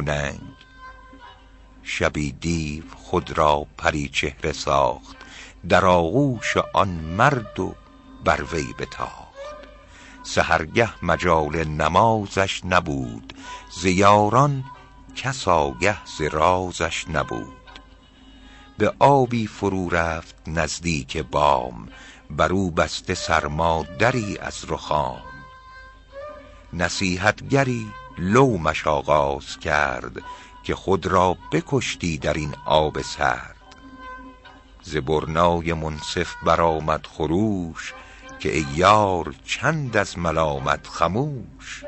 شبی 1.88 2.32
دیو 2.32 2.84
خود 2.96 3.38
را 3.38 3.66
پری 3.78 4.08
چهره 4.08 4.52
ساخت. 4.52 5.16
در 5.68 5.86
آغوش 5.86 6.56
آن 6.56 6.88
مرد 6.88 7.60
و 7.60 7.74
بر 8.24 8.42
وی 8.42 8.72
بتاخت. 8.78 9.28
سحرگه 10.22 11.04
مجال 11.04 11.64
نمازش 11.64 12.64
نبود. 12.64 13.32
ز 13.80 13.84
یاران 13.84 14.64
کس 15.16 15.48
آگه 15.48 16.04
ز 16.04 16.20
رازش 16.20 17.04
نبود. 17.08 17.80
به 18.78 18.92
آبی 18.98 19.46
فرو 19.46 19.88
رفت 19.90 20.34
نزدیک 20.46 21.16
بام. 21.16 21.88
بر 22.30 22.52
او 22.52 22.70
بسته 22.70 23.14
سرما 23.14 23.86
دری 23.98 24.38
از 24.38 24.64
رخام. 24.68 25.22
نصیحتگری 26.72 27.86
لومش 28.18 28.86
آغاز 28.86 29.58
کرد. 29.58 30.22
که 30.68 30.74
خود 30.74 31.06
را 31.06 31.36
بکشتی 31.52 32.18
در 32.18 32.32
این 32.32 32.54
آب 32.66 33.02
سرد. 33.02 33.56
ز 34.82 34.96
برنای 34.96 35.72
منصف 35.72 36.34
برآمد 36.44 37.06
خروش 37.06 37.94
که 38.38 38.56
ای 38.56 38.66
یار 38.74 39.34
چند 39.44 39.96
از 39.96 40.18
ملامت 40.18 40.86
خموش. 40.86 41.84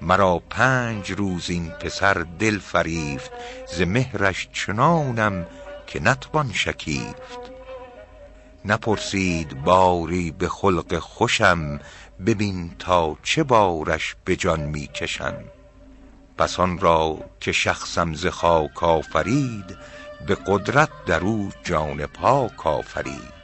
مرا 0.00 0.42
پنج 0.50 1.12
روز 1.12 1.50
این 1.50 1.70
پسر 1.70 2.26
دل 2.38 2.58
فریفت 2.58 3.30
ز 3.74 3.80
مهرش 3.80 4.48
چنانم 4.52 5.46
که 5.86 6.02
نتوان 6.02 6.52
شکیفت. 6.52 7.52
نپرسید 8.64 9.62
باری 9.62 10.30
به 10.30 10.48
خلق 10.48 10.98
خوشم 10.98 11.80
ببین 12.26 12.74
تا 12.78 13.16
چه 13.22 13.42
بارش 13.42 14.16
به 14.24 14.36
جان 14.36 14.60
می 14.60 14.86
کشم 14.86 15.44
پس 16.38 16.60
آن 16.60 16.78
را 16.78 17.18
که 17.40 17.52
شخصم 17.52 18.14
ز 18.14 18.26
خاک 18.26 18.82
آفرید 18.82 19.76
به 20.26 20.34
قدرت 20.46 20.90
در 21.06 21.20
او 21.20 21.52
جان 21.64 22.06
پاک 22.06 22.66
آفرید. 22.66 23.42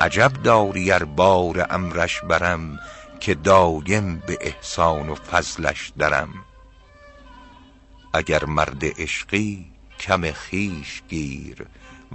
عجب 0.00 0.32
داری 0.32 0.92
ار 0.92 1.04
بار 1.04 1.66
امرش 1.70 2.20
برم 2.20 2.78
که 3.20 3.34
دایم 3.34 4.22
به 4.26 4.38
احسان 4.40 5.08
و 5.08 5.14
فضلش 5.14 5.92
درم. 5.98 6.34
اگر 8.14 8.44
مرد 8.44 9.00
عشقی 9.00 9.72
کم 10.00 10.32
خویش 10.32 11.02
گیر 11.08 11.66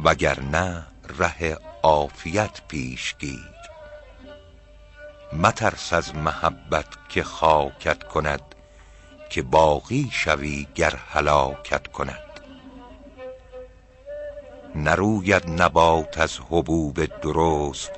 وگرنه 0.03 0.83
ره 1.19 1.57
عافیت 1.83 2.61
پیش 2.67 3.15
گیر. 3.19 3.55
مترس 5.33 5.93
از 5.93 6.15
محبت 6.15 6.87
که 7.09 7.23
خاکت 7.23 8.03
کند 8.03 8.54
که 9.35 9.41
باقی 9.41 10.09
شوی 10.11 10.67
گر 10.75 10.95
هلاکت 10.95 11.87
کند. 11.87 12.39
نروید 14.75 15.61
نبات 15.61 16.17
از 16.17 16.39
حبوب 16.39 17.05
درست 17.05 17.91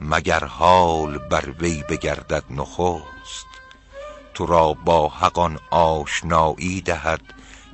مگر 0.00 0.44
حال 0.44 1.18
بر 1.18 1.50
وی 1.50 1.82
بگردد 1.88 2.44
نخست. 2.50 3.46
تو 4.34 4.46
را 4.46 4.72
با 4.72 5.08
حق 5.08 5.38
آن 5.38 5.58
آشنایی 5.70 6.80
دهد 6.80 7.22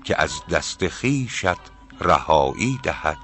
که 0.04 0.22
از 0.22 0.32
دست 0.50 0.88
خویشت 0.88 1.60
رهایی 2.00 2.80
دهد 2.82 3.18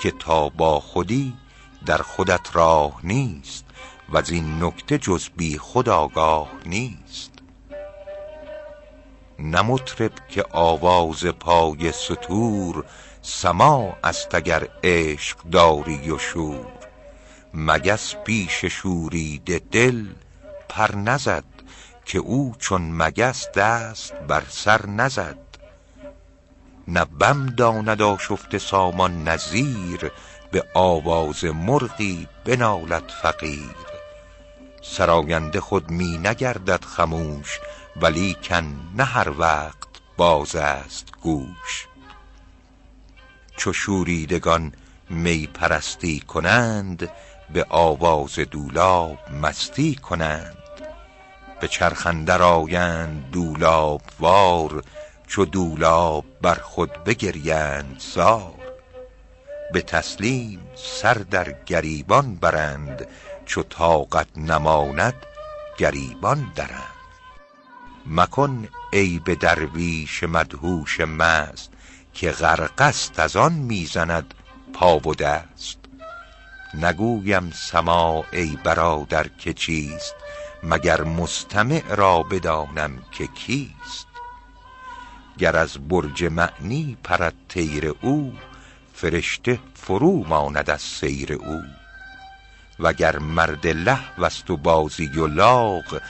که 0.00 0.10
تا 0.10 0.48
با 0.48 0.80
خودی 0.80 1.34
در 1.86 1.98
خودت 1.98 2.56
راه 2.56 3.00
نیست 3.04 3.64
وزین 4.12 4.64
نکته 4.64 4.98
جز 4.98 5.28
بی 5.36 5.58
خود 5.58 5.88
آگاه 5.88 6.48
نیست. 6.66 7.31
نه 9.42 9.62
مطرب 9.62 10.12
که 10.28 10.44
آواز 10.50 11.24
پای 11.24 11.92
ستور 11.92 12.84
سماع 13.22 13.96
است 14.04 14.34
اگر 14.34 14.68
عشق 14.84 15.36
داری 15.42 16.10
و 16.10 16.18
شور. 16.18 16.66
مگس 17.54 18.14
پیش 18.14 18.64
شوریده 18.64 19.60
دل 19.70 20.06
پر 20.68 20.96
نزد 20.96 21.44
که 22.04 22.18
او 22.18 22.54
چون 22.58 22.92
مگس 22.92 23.48
دست 23.50 24.14
بر 24.14 24.42
سر 24.48 24.86
نزد. 24.86 25.38
نه 26.88 27.04
بم 27.04 27.46
داند 27.46 28.02
آشفته 28.02 28.58
سامان 28.58 29.24
نه 29.24 29.36
زیر 29.36 30.10
به 30.50 30.64
آواز 30.74 31.44
مرغی 31.44 32.28
بنالد 32.44 33.12
فقیر. 33.22 33.76
سراینده 34.82 35.60
خود 35.60 35.90
می 35.90 36.18
نگردد 36.18 36.84
خموش 36.84 37.60
ولیکن 38.00 38.90
نه 38.96 39.04
هر 39.04 39.30
وقت 39.38 39.88
باز 40.16 40.56
است 40.56 41.08
گوش. 41.22 41.86
چو 43.56 43.72
شوریدگان 43.72 44.72
می 45.10 45.46
پرستی 45.46 46.20
کنند 46.20 47.08
به 47.52 47.66
آواز 47.68 48.34
دولاب 48.34 49.18
مستی 49.42 49.94
کنند. 49.94 50.56
به 51.60 51.68
چرخ 51.68 52.06
آیند 52.40 53.30
دولاب 53.30 54.02
وار 54.20 54.84
چو 55.26 55.44
دولاب 55.44 56.24
بر 56.42 56.54
خود 56.54 57.04
بگریند 57.04 58.02
زار. 58.14 58.54
به 59.72 59.82
تسلیم 59.82 60.60
سر 60.76 61.14
در 61.14 61.52
گریبان 61.66 62.34
برند 62.34 63.06
چو 63.46 63.62
طاقت 63.62 64.28
نماند 64.36 65.14
گریبان 65.78 66.52
درند. 66.54 66.91
مکن 68.06 68.68
عیب 68.92 69.34
درویش 69.34 70.24
مدهوش 70.24 71.00
مست 71.00 71.72
که 72.14 72.30
غرق 72.30 72.80
است 72.80 73.20
از 73.20 73.36
آن 73.36 73.52
می 73.52 73.86
زند 73.86 74.34
پا 74.72 74.98
و 74.98 75.14
دست. 75.14 75.78
نگویم 76.74 77.50
سماع 77.50 78.24
ای 78.32 78.58
برادر 78.64 79.28
که 79.28 79.52
چیست 79.52 80.14
مگر 80.62 81.02
مستمع 81.02 81.82
را 81.94 82.22
بدانم 82.22 83.02
که 83.12 83.26
کیست. 83.26 84.06
گر 85.38 85.56
از 85.56 85.88
برج 85.88 86.24
معنی 86.24 86.96
پرد 87.04 87.34
طیر 87.48 87.94
او 88.00 88.34
فرشته 88.94 89.58
فرو 89.74 90.24
ماند 90.24 90.70
از 90.70 90.82
سیر 90.82 91.32
او. 91.32 91.62
وگر 92.80 93.18
مرد 93.18 93.66
لهو 93.66 94.28
و 94.48 94.56
بازی 94.56 95.06
و 95.06 95.26
لاغ 95.26 96.00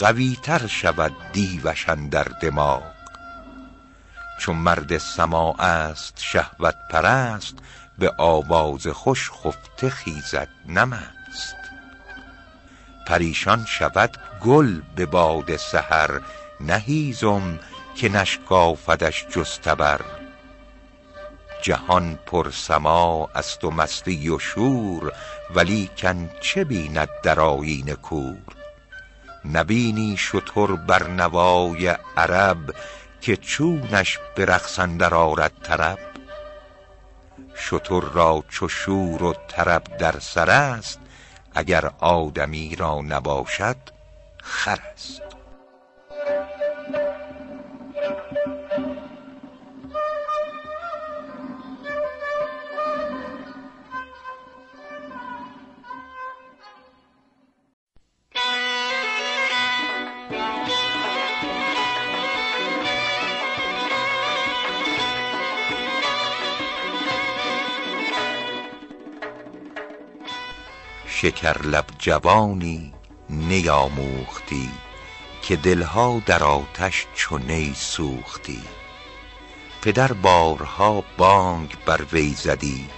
قوی 0.00 0.36
تر 0.42 0.66
شود 0.66 1.12
دیوش 1.32 1.88
اندر 1.88 2.24
دماغ. 2.24 2.82
چو 4.40 4.52
مرد 4.52 4.98
سماع 4.98 5.60
است 5.60 6.14
شهوت 6.20 6.74
پرست 6.90 7.54
به 7.98 8.14
آواز 8.18 8.86
خوش 8.86 9.30
خفته 9.30 9.90
خیزد 9.90 10.48
نه 10.66 10.84
مست 10.84 11.56
پریشان 13.06 13.64
شود 13.68 14.10
گل 14.40 14.80
به 14.96 15.06
باد 15.06 15.56
سحر 15.56 16.20
نه 16.60 16.76
هیزم 16.76 17.58
که 17.96 18.08
نشکافدش 18.08 19.26
جز 19.26 19.58
تبر. 19.58 20.00
جهان 21.62 22.18
پر 22.26 22.50
سماع 22.50 23.30
است 23.34 23.64
و 23.64 23.70
مستی 23.70 24.28
و 24.28 24.38
شور 24.38 25.12
ولیکن 25.54 26.30
چه 26.40 26.64
بیند 26.64 27.08
در 27.22 27.40
آیین 27.40 27.94
کور؟ 27.94 28.59
نبینی 29.44 30.16
شتر 30.16 30.66
بر 30.66 31.06
نوای 31.06 31.96
عرب 32.16 32.74
که 33.20 33.36
چونش 33.36 34.18
به 34.34 34.44
رقص 34.44 34.78
اندر 34.78 35.14
آرد 35.14 35.52
طرب؟ 35.62 35.98
شتر 37.56 38.00
را 38.00 38.44
چو 38.48 38.68
شور 38.68 39.22
و 39.22 39.34
طرب 39.48 39.96
در 39.96 40.18
سر 40.18 40.50
است 40.50 41.00
اگر 41.54 41.90
آدمی 41.98 42.76
را 42.76 43.00
نباشد 43.00 43.76
خر 44.42 44.78
است. 44.94 45.29
شکرلب 71.22 71.84
جوانی 71.98 72.92
نیاموختی 73.30 74.70
که 75.42 75.56
دلها 75.56 76.22
در 76.26 76.44
آتش 76.44 77.06
چو 77.14 77.38
نی 77.38 77.74
سوختی. 77.74 78.62
پدر 79.82 80.12
بارها 80.12 81.04
بانگ 81.16 81.76
بر 81.86 82.00
وی 82.12 82.34
زدی 82.34 82.88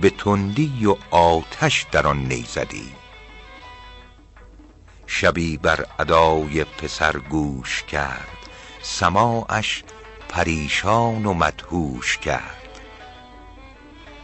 به 0.00 0.10
تندی 0.10 0.86
و 0.86 0.96
آتش 1.10 1.86
در 1.92 2.06
آن 2.06 2.18
نی 2.18 2.46
زدی. 2.48 2.92
شبی 5.06 5.56
بر 5.56 5.86
ادای 5.98 6.64
پسر 6.64 7.16
گوش 7.18 7.82
کرد 7.82 8.38
سماعش 8.82 9.84
پریشان 10.28 11.26
و 11.26 11.34
مدهوش 11.34 12.18
کرد. 12.18 12.80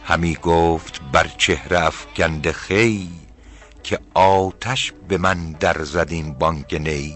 همی 0.03 0.35
گفت 0.35 1.01
بر 1.11 1.27
چهره 1.37 1.85
افگنده 1.85 2.53
خوی 2.53 3.26
که 3.87 3.99
آتش 4.13 4.93
به 5.07 5.17
من 5.17 5.51
در 5.51 5.83
زد 5.83 6.07
این 6.09 6.33
بانگ 6.33 6.75
نی 6.75 7.15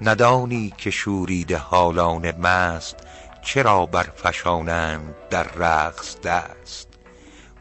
ندانی 0.00 0.74
که 0.78 0.90
شوریده 0.90 1.56
حالان 1.56 2.30
مست 2.30 2.96
چرا 3.42 3.86
برفشانند 3.86 5.14
در 5.30 5.42
رقص 5.42 6.20
دست. 6.20 6.88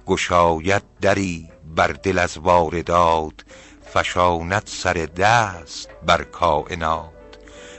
گشاید 0.05 0.83
دری 1.01 1.49
بر 1.75 1.87
دل 1.87 2.19
از 2.19 2.37
واردات 2.37 3.33
فشاند 3.93 4.63
سر 4.65 4.93
دست 4.93 5.89
بر 6.05 6.23
کاینات 6.23 7.37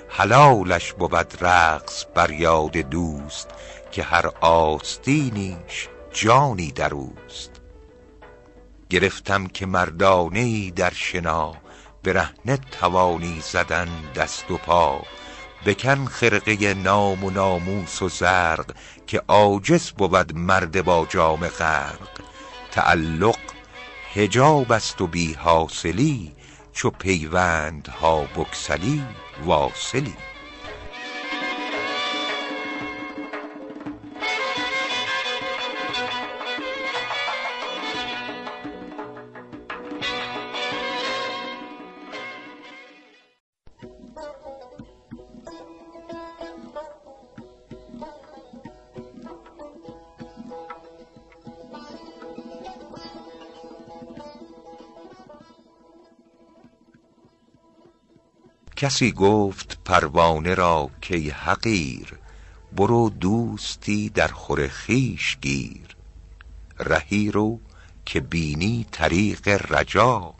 حلالش 0.08 0.92
بود 0.92 1.44
رقص 1.44 2.04
بر 2.14 2.30
یاد 2.30 2.76
دوست 2.76 3.48
که 3.90 4.02
هر 4.02 4.26
آستینیش 4.40 5.88
جانی 6.12 6.72
در 6.72 6.94
اوست. 6.94 7.55
گرفتم 8.90 9.46
که 9.46 9.66
مردانه 9.66 10.70
در 10.70 10.92
شنا 10.94 11.54
برهنه 12.02 12.56
توانی 12.80 13.40
زدن 13.40 13.88
دست 14.14 14.50
و 14.50 14.56
پا. 14.56 15.02
بکن 15.66 16.04
خرقه 16.04 16.74
نام 16.74 17.24
و 17.24 17.30
ناموس 17.30 18.02
و 18.02 18.08
زرق 18.08 18.66
که 19.06 19.22
عاجز 19.28 19.90
بود 19.90 20.34
مرد 20.36 20.84
با 20.84 21.06
جام 21.10 21.48
غرق. 21.48 22.20
تعلق 22.70 23.38
حجاب 24.14 24.72
است 24.72 25.00
و 25.00 25.06
بی 25.06 25.32
حاصلی 25.32 26.32
چو 26.72 26.90
پیوندها 26.90 28.20
بگسلی 28.20 29.02
واصلی. 29.44 30.14
کسی 58.76 59.12
گفت 59.12 59.78
پروانه 59.84 60.54
را 60.54 60.90
کای 61.08 61.30
حقیر 61.30 62.18
برو 62.72 63.10
دوستی 63.10 64.08
در 64.08 64.28
خور 64.28 64.68
خویش 64.68 65.38
گیر. 65.40 65.96
رهی 66.78 67.30
رو 67.30 67.60
که 68.04 68.20
بینی 68.20 68.86
طریق 68.90 69.72
رجا 69.72 70.34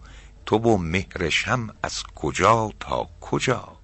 تو 0.47 0.57
و 0.57 0.77
مهر 0.77 1.29
شمع 1.29 1.73
از 1.83 2.03
کجا 2.03 2.71
تا 2.81 3.09
کجا. 3.21 3.77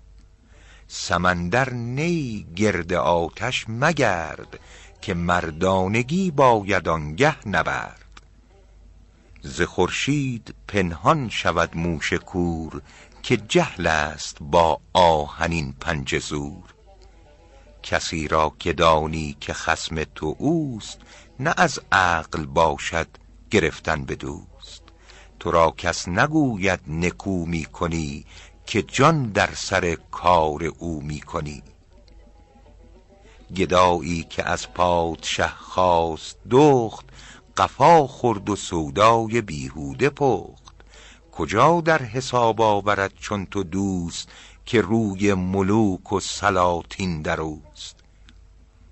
سمندر 0.88 1.72
نه 1.72 2.02
ای 2.02 2.46
گرد 2.56 2.92
آتش 2.92 3.64
مگرد 3.68 4.60
که 5.02 5.14
مردانگی 5.14 6.30
باید 6.30 6.88
آنگه 6.88 7.48
نبرد. 7.48 7.98
ز 9.42 9.62
خورشید 9.62 10.54
پنهان 10.68 11.28
شود 11.28 11.76
موش 11.76 12.12
کور 12.12 12.82
که 13.22 13.36
جهل 13.36 13.86
است 13.86 14.36
با 14.40 14.80
آهنین 14.92 15.74
پنجه 15.80 16.18
زور. 16.18 16.74
کسی 17.82 18.28
را 18.28 18.52
که 18.58 18.72
دانی 18.72 19.36
که 19.40 19.52
خصم 19.52 20.04
تو 20.04 20.36
اوست 20.38 20.98
نه 21.40 21.54
از 21.56 21.80
عقل 21.92 22.46
باشد 22.46 23.08
گرفتن 23.50 24.04
به 24.04 24.14
دوست. 24.14 24.82
تو 25.40 25.50
را 25.50 25.74
کس 25.76 26.08
نگوید 26.08 26.80
نکو 26.88 27.46
می 27.46 27.64
کنی 27.64 28.24
که 28.66 28.82
جان 28.82 29.26
در 29.26 29.50
سر 29.54 29.96
کار 30.10 30.64
او 30.64 31.02
می 31.02 31.20
کنی 31.20 31.62
گدایی 33.56 34.22
که 34.22 34.44
از 34.48 34.72
پادشه 34.72 35.48
خواست 35.48 36.36
دخت 36.50 37.06
قفا 37.56 38.06
خورد 38.06 38.50
و 38.50 38.56
سودای 38.56 39.40
بیهوده 39.40 40.10
پخت. 40.10 40.61
کجا 41.32 41.80
در 41.80 42.02
حساب 42.02 42.60
آورد 42.60 43.12
چون 43.14 43.46
تو 43.46 43.62
دوست 43.62 44.28
که 44.66 44.80
روی 44.80 45.34
ملوک 45.34 46.12
و 46.12 46.20
سلاطین 46.20 47.22
در 47.22 47.40
اوست؟ 47.40 47.96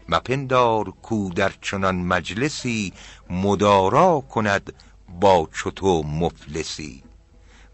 مپندار 0.08 0.90
کو 0.90 1.30
در 1.30 1.52
چنان 1.60 1.96
مجلسی 1.96 2.92
مدارا 3.30 4.20
کند 4.20 4.72
با 5.20 5.48
چو 5.52 5.70
تو 5.70 6.02
مفلسی. 6.02 7.02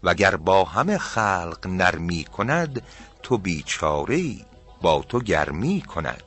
وگر 0.03 0.35
با 0.35 0.63
همه 0.63 0.97
خلق 0.97 1.67
نرمی 1.67 2.23
کند 2.23 2.81
تو 3.23 3.37
بیچاره 3.37 4.35
با 4.81 5.03
تو 5.09 5.19
گرمی 5.19 5.81
کند. 5.81 6.23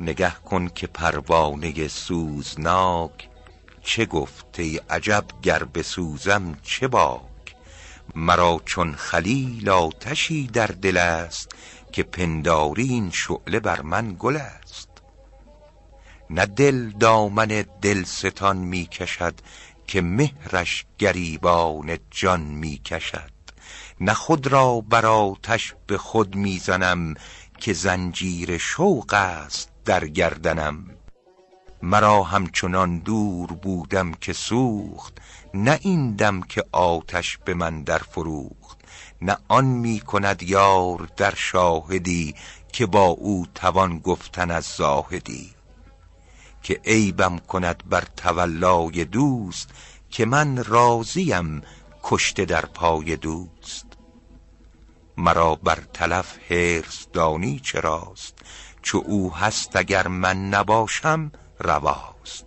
نگه 0.00 0.30
کن 0.34 0.68
که 0.68 0.86
پروانه 0.86 1.88
سوزناک 1.88 3.28
چه 3.86 4.06
گفت 4.06 4.58
ای 4.58 4.80
عجب 4.90 5.24
گر 5.42 5.64
بسوزم 5.64 6.58
چه 6.62 6.88
باک؟ 6.88 7.56
مرا 8.14 8.60
چون 8.64 8.94
خلیل 8.94 9.68
آتشی 9.68 10.46
در 10.46 10.66
دل 10.66 10.96
است 10.96 11.48
که 11.92 12.02
پنداری 12.02 12.82
این 12.82 13.10
شعله 13.10 13.60
بر 13.60 13.82
من 13.82 14.16
گل 14.18 14.36
است. 14.36 14.88
نه 16.30 16.46
دل 16.46 16.90
دامن 16.90 17.64
دلستان 17.82 18.56
می 18.56 18.86
کشد 18.86 19.34
که 19.86 20.00
مهرش 20.00 20.86
گریبان 20.98 21.98
جان 22.10 22.40
می 22.40 22.78
کشد. 22.78 23.30
نه 24.00 24.14
خود 24.14 24.46
را 24.46 24.80
بر 24.80 25.06
آتش 25.06 25.74
به 25.86 25.98
خود 25.98 26.34
می 26.34 26.58
زنم 26.58 27.14
که 27.58 27.72
زنجیر 27.72 28.58
شوق 28.58 29.14
است 29.14 29.70
در 29.84 30.06
گردنم. 30.06 30.95
مرا 31.82 32.22
همچنان 32.22 32.98
دور 32.98 33.52
بودم 33.52 34.12
که 34.12 34.32
سوخت 34.32 35.18
نه 35.54 35.78
این 35.82 36.16
دم 36.16 36.40
که 36.40 36.64
آتش 36.72 37.38
به 37.44 37.54
من 37.54 37.82
در 37.82 37.98
فروخت 37.98 38.78
نه 39.22 39.36
آن 39.48 39.64
می 39.64 40.00
کند 40.00 40.42
یار 40.42 41.08
در 41.16 41.34
شاهدی 41.34 42.34
که 42.72 42.86
با 42.86 43.04
او 43.04 43.46
توان 43.54 43.98
گفتن 43.98 44.50
از 44.50 44.64
زاهدی. 44.64 45.50
که 46.62 46.80
عیبم 46.84 47.38
کند 47.38 47.82
بر 47.88 48.04
تولای 48.16 49.04
دوست 49.04 49.70
که 50.10 50.24
من 50.24 50.64
راضیم 50.64 51.62
کشته 52.02 52.44
در 52.44 52.66
پای 52.66 53.16
دوست. 53.16 53.86
مرا 55.16 55.54
بر 55.54 55.78
تلف 55.94 56.38
حرص 56.50 57.06
دانی 57.12 57.60
چراست 57.60 58.34
چو 58.82 59.02
او 59.06 59.34
هست 59.34 59.76
اگر 59.76 60.08
من 60.08 60.48
نباشم 60.48 61.32
رواست. 61.58 62.44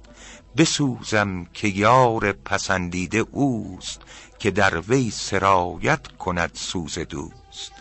بسوزم 0.58 1.46
که 1.54 1.68
یار 1.68 2.32
پسندیده 2.32 3.18
اوست 3.18 4.02
که 4.40 4.52
در 4.52 4.80
وی 4.80 5.12
سرایت 5.12 6.08
کند 6.08 6.52
سوز 6.54 7.00
دوست. 7.00 7.72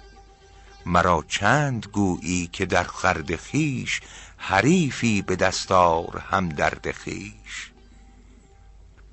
مرا 0.86 1.24
چند 1.28 1.86
گویی 1.92 2.46
که 2.52 2.66
در 2.66 2.84
خرد 2.84 3.36
خیش 3.36 4.00
حریفی 4.36 5.22
به 5.22 5.36
دستار 5.36 6.24
هم 6.30 6.48
درد 6.48 6.90
خیش 6.90 7.72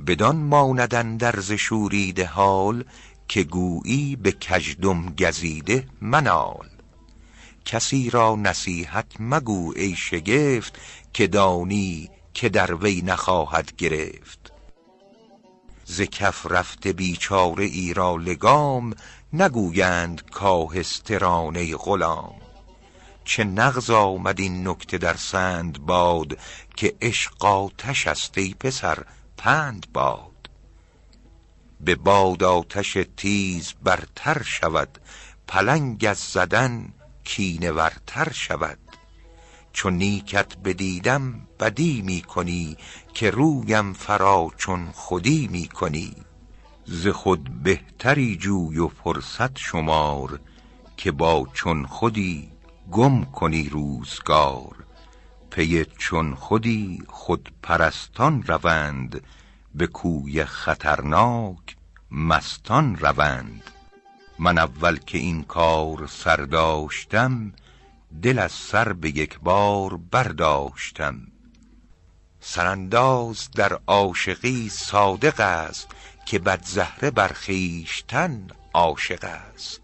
بدان 0.08 0.36
ماندن 0.36 1.18
در 1.18 1.42
شوریده 1.42 2.26
حال 2.26 2.84
که 3.28 3.44
گویی 3.44 4.16
به 4.16 4.32
کژدم 4.32 5.16
گزیده 5.16 5.88
منال. 6.02 6.75
کسی 7.66 8.10
را 8.10 8.36
نصیحت 8.36 9.06
مگو 9.20 9.74
ای 9.76 9.96
شگفت 9.96 10.80
که 11.14 11.28
دانی 11.28 12.10
که 12.34 12.50
در 12.50 12.76
وی 12.76 13.02
نخواهد 13.02 13.76
گرفت. 13.76 14.52
ز 15.86 16.02
کف 16.02 16.46
رفته 16.50 16.94
بیچاره 16.94 17.66
ای 17.66 17.94
را 17.94 18.16
لگام 18.16 18.94
نگویند 19.34 20.30
کاهسترانه 20.32 21.76
غلام. 21.76 22.36
چه 23.26 23.44
نغز 23.44 23.90
آمد 23.90 24.40
این 24.40 24.68
نکته 24.68 24.98
در 24.98 25.14
سند 25.14 25.80
باد 25.86 26.38
که 26.76 26.96
عشق 27.02 27.46
آتش 27.46 28.08
است 28.08 28.38
ای 28.38 28.56
پسر 28.60 29.06
پند 29.38 29.88
باد. 29.94 30.50
به 31.82 31.96
باد 31.96 32.44
آتش 32.44 32.98
تیز 33.18 33.74
برتر 33.84 34.44
شود 34.44 34.98
پلنگ 35.48 36.06
از 36.10 36.18
زدن 36.18 36.94
کینه 37.26 37.72
ورتر 37.72 38.32
شود. 38.32 38.80
چون 39.74 39.94
نیکت 39.94 40.58
بدیدم 40.58 41.48
بدی 41.60 42.02
می 42.02 42.22
کنی 42.22 42.78
که 43.14 43.30
رویم 43.30 43.94
فرا 43.94 44.52
چون 44.58 44.92
خودی 44.94 45.48
می 45.48 45.68
کنی. 45.68 46.14
ز 46.86 47.08
خود 47.08 47.64
بهتری 47.64 48.36
جوی 48.36 48.80
و 48.80 48.88
فرصت 48.88 49.58
شمار 49.58 50.40
که 50.98 51.12
با 51.12 51.48
چون 51.54 51.86
خودی 51.86 52.52
گم 52.92 53.24
کنی 53.26 53.70
روزگار. 53.70 54.76
پی 55.52 55.86
چون 55.86 56.36
خودی 56.36 57.04
خود 57.08 57.54
پرستان 57.64 58.44
روند 58.44 59.22
به 59.76 59.88
کوی 59.88 60.46
خطرناک 60.46 61.76
مستان 62.12 62.96
روند. 62.96 63.75
من 64.40 64.58
اول 64.58 64.98
که 64.98 65.18
این 65.18 65.44
کار 65.44 66.08
سر 66.08 66.38
داشتم 66.38 67.54
دل 68.22 68.40
از 68.40 68.52
سر 68.52 68.94
به 68.94 69.10
یک 69.10 69.40
بار 69.40 69.98
برداشتم. 69.98 71.28
سرانداز 72.40 73.52
در 73.52 73.80
عاشقی 73.88 74.70
صادق 74.70 75.40
است 75.40 75.88
که 76.26 76.40
بد 76.40 76.66
زهره 76.66 77.12
بر 77.12 77.28
خویشتن 77.28 78.48
عاشق 78.74 79.24
است. 79.24 79.82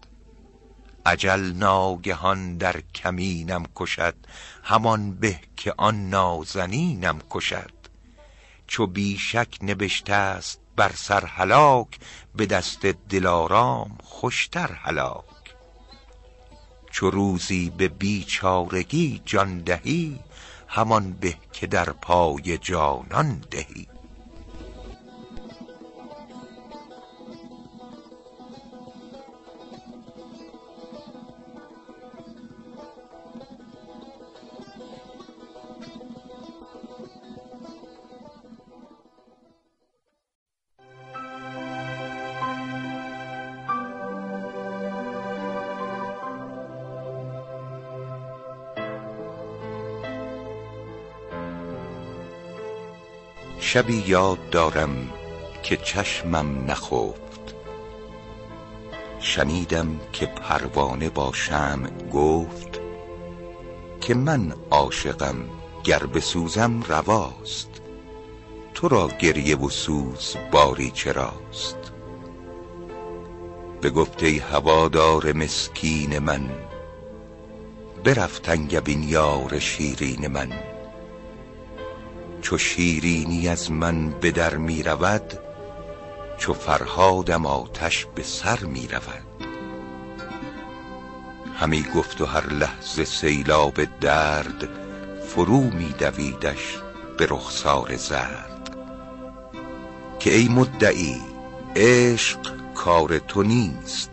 اجل 1.06 1.40
ناگهان 1.52 2.56
در 2.56 2.80
کمینم 2.94 3.64
کشد 3.76 4.14
همان 4.62 5.14
به 5.14 5.40
که 5.56 5.74
آن 5.76 6.10
نازنینم 6.10 7.18
کشد. 7.30 7.72
چو 8.66 8.86
بی 8.86 9.18
شک 9.18 9.58
نبشته 9.62 10.14
است 10.14 10.60
بر 10.76 10.92
سر 10.94 11.26
هلاک 11.26 11.98
به 12.36 12.46
دست 12.46 12.86
دلارام 12.86 13.98
خوشتر 14.04 14.72
هلاک. 14.72 15.24
چو 16.90 17.10
روزی 17.10 17.70
به 17.70 17.88
بیچارگی 17.88 19.22
جان 19.24 19.58
دهی 19.58 20.20
همان 20.68 21.12
به 21.12 21.34
که 21.52 21.66
در 21.66 21.92
پای 21.92 22.58
جانان 22.58 23.44
دهی. 23.50 23.91
شبی 53.72 54.04
یاد 54.06 54.50
دارم 54.50 55.10
که 55.62 55.76
چشمم 55.76 56.70
نخفت. 56.70 57.54
شنیدم 59.20 60.00
که 60.12 60.26
پروانه 60.26 61.08
با 61.10 61.32
شمع 61.32 61.90
گفت 62.12 62.80
که 64.00 64.14
من 64.14 64.54
عاشقم 64.70 65.36
گر 65.84 66.06
بسوزم 66.06 66.82
رواست. 66.82 67.70
تو 68.74 68.88
را 68.88 69.08
گریه 69.08 69.56
و 69.56 69.68
سوز 69.68 70.36
باری 70.50 70.90
چراست. 70.90 71.92
بگفت 73.82 74.22
ای 74.22 74.38
هوادار 74.38 75.32
مسکین 75.32 76.18
من 76.18 76.50
برفت 78.04 78.48
انگبین 78.48 79.02
یار 79.02 79.58
شیرین 79.58 80.26
من. 80.26 80.71
چو 82.42 82.58
شیرینی 82.58 83.48
از 83.48 83.70
من 83.70 84.10
به 84.10 84.30
در 84.30 84.56
می 84.56 84.82
رود 84.82 85.38
چو 86.38 86.54
فرهادم 86.54 87.46
آتش 87.46 88.06
به 88.14 88.22
سر 88.22 88.60
می 88.60 88.88
رود. 88.88 89.26
همی 91.56 91.84
گفت 91.94 92.20
و 92.20 92.26
هر 92.26 92.46
لحظه 92.46 93.04
سیلاب 93.04 93.84
درد 94.00 94.68
فرو 95.28 95.60
می 95.60 95.94
دویدش 95.98 96.78
به 97.18 97.26
رخسار 97.30 97.96
زرد. 97.96 98.76
که 100.18 100.34
ای 100.34 100.48
مدعی 100.48 101.20
عشق 101.76 102.38
کار 102.74 103.18
تو 103.18 103.42
نیست 103.42 104.10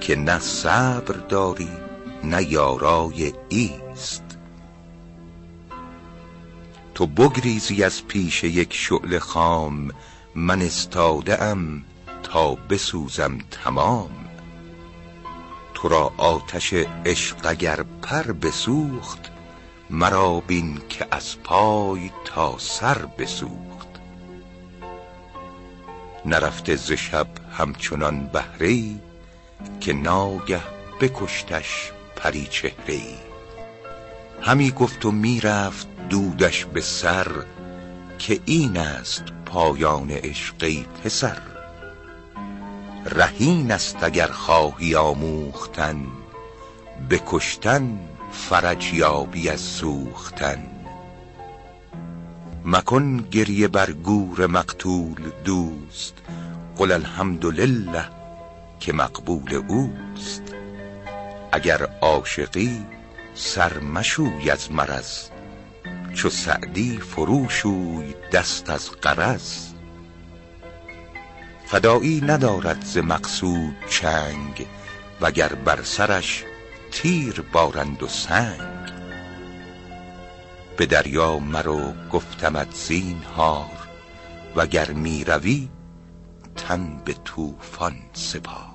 که 0.00 0.16
نه 0.16 0.38
صبر 0.38 1.14
داری 1.14 1.70
نه 2.24 2.52
یارای 2.52 3.32
ایست. 3.48 3.83
تو 6.94 7.06
بگریزی 7.06 7.84
از 7.84 8.06
پیش 8.06 8.44
یک 8.44 8.74
شعله 8.74 9.18
خام 9.18 9.90
من 10.34 10.62
استاده 10.62 11.56
تا 12.22 12.54
بسوزم 12.54 13.38
تمام. 13.50 14.10
تو 15.74 15.88
را 15.88 16.12
آتش 16.16 16.74
عشق 17.06 17.36
اگر 17.44 17.84
پر 18.02 18.22
بسوخت 18.22 19.30
مرا 19.90 20.40
بین 20.40 20.80
که 20.88 21.06
از 21.10 21.42
پای 21.42 22.10
تا 22.24 22.58
سر 22.58 22.98
بسوخت. 23.18 23.88
نرفته 26.26 26.76
ز 26.76 26.92
شب 26.92 27.26
همچنان 27.58 28.26
بهره 28.26 28.84
که 29.80 29.92
ناگه 29.92 30.60
بکشتش 31.00 31.92
پری 32.16 32.46
چهره 32.46 33.23
همی 34.46 34.70
گفت 34.70 35.04
و 35.04 35.10
می‌رفت 35.10 35.88
دودش 36.08 36.64
به 36.64 36.80
سر 36.80 37.28
که 38.18 38.40
این 38.44 38.76
است 38.76 39.24
پایان 39.46 40.10
عشق 40.10 40.54
ای 40.62 40.84
پسر. 41.04 41.38
رهین 43.06 43.70
است 43.70 43.96
اگر 44.02 44.26
خواهی 44.26 44.94
آموختن 44.94 46.06
به 47.08 47.20
کشتن 47.26 47.98
فرج 48.32 48.92
یابی 48.92 49.48
از 49.48 49.60
سوختن. 49.60 50.66
مکن 52.64 53.16
گریه 53.30 53.68
بر 53.68 53.92
گور 53.92 54.46
مقتول 54.46 55.30
دوست 55.44 56.14
قل 56.76 56.92
الحمدلله 56.92 58.04
که 58.80 58.92
مقبول 58.92 59.62
اوست. 59.68 60.42
اگر 61.52 61.88
عاشقی 62.00 62.93
سر 63.34 63.78
مشوی 63.78 64.50
از 64.50 64.72
مرض 64.72 65.28
چو 66.14 66.30
سعدی 66.30 66.98
فروشوی 66.98 68.14
دست 68.32 68.70
از 68.70 68.90
غرض. 69.02 69.66
فدایی 71.66 72.20
ندارد 72.20 72.84
ز 72.84 72.98
مقصود 72.98 73.76
چنگ 73.90 74.66
وگر 75.20 75.48
بر 75.48 75.82
سرش 75.82 76.44
تیر 76.92 77.40
بارند 77.52 78.02
و 78.02 78.08
سنگ. 78.08 78.92
به 80.76 80.86
دریا 80.86 81.38
مرو 81.38 81.92
گفتمت 82.12 82.74
زینهار 82.74 83.88
وگر 84.56 84.90
می 84.90 85.24
روی 85.24 85.68
تن 86.56 87.02
به 87.04 87.12
طوفان 87.24 87.96
سپار. 88.12 88.74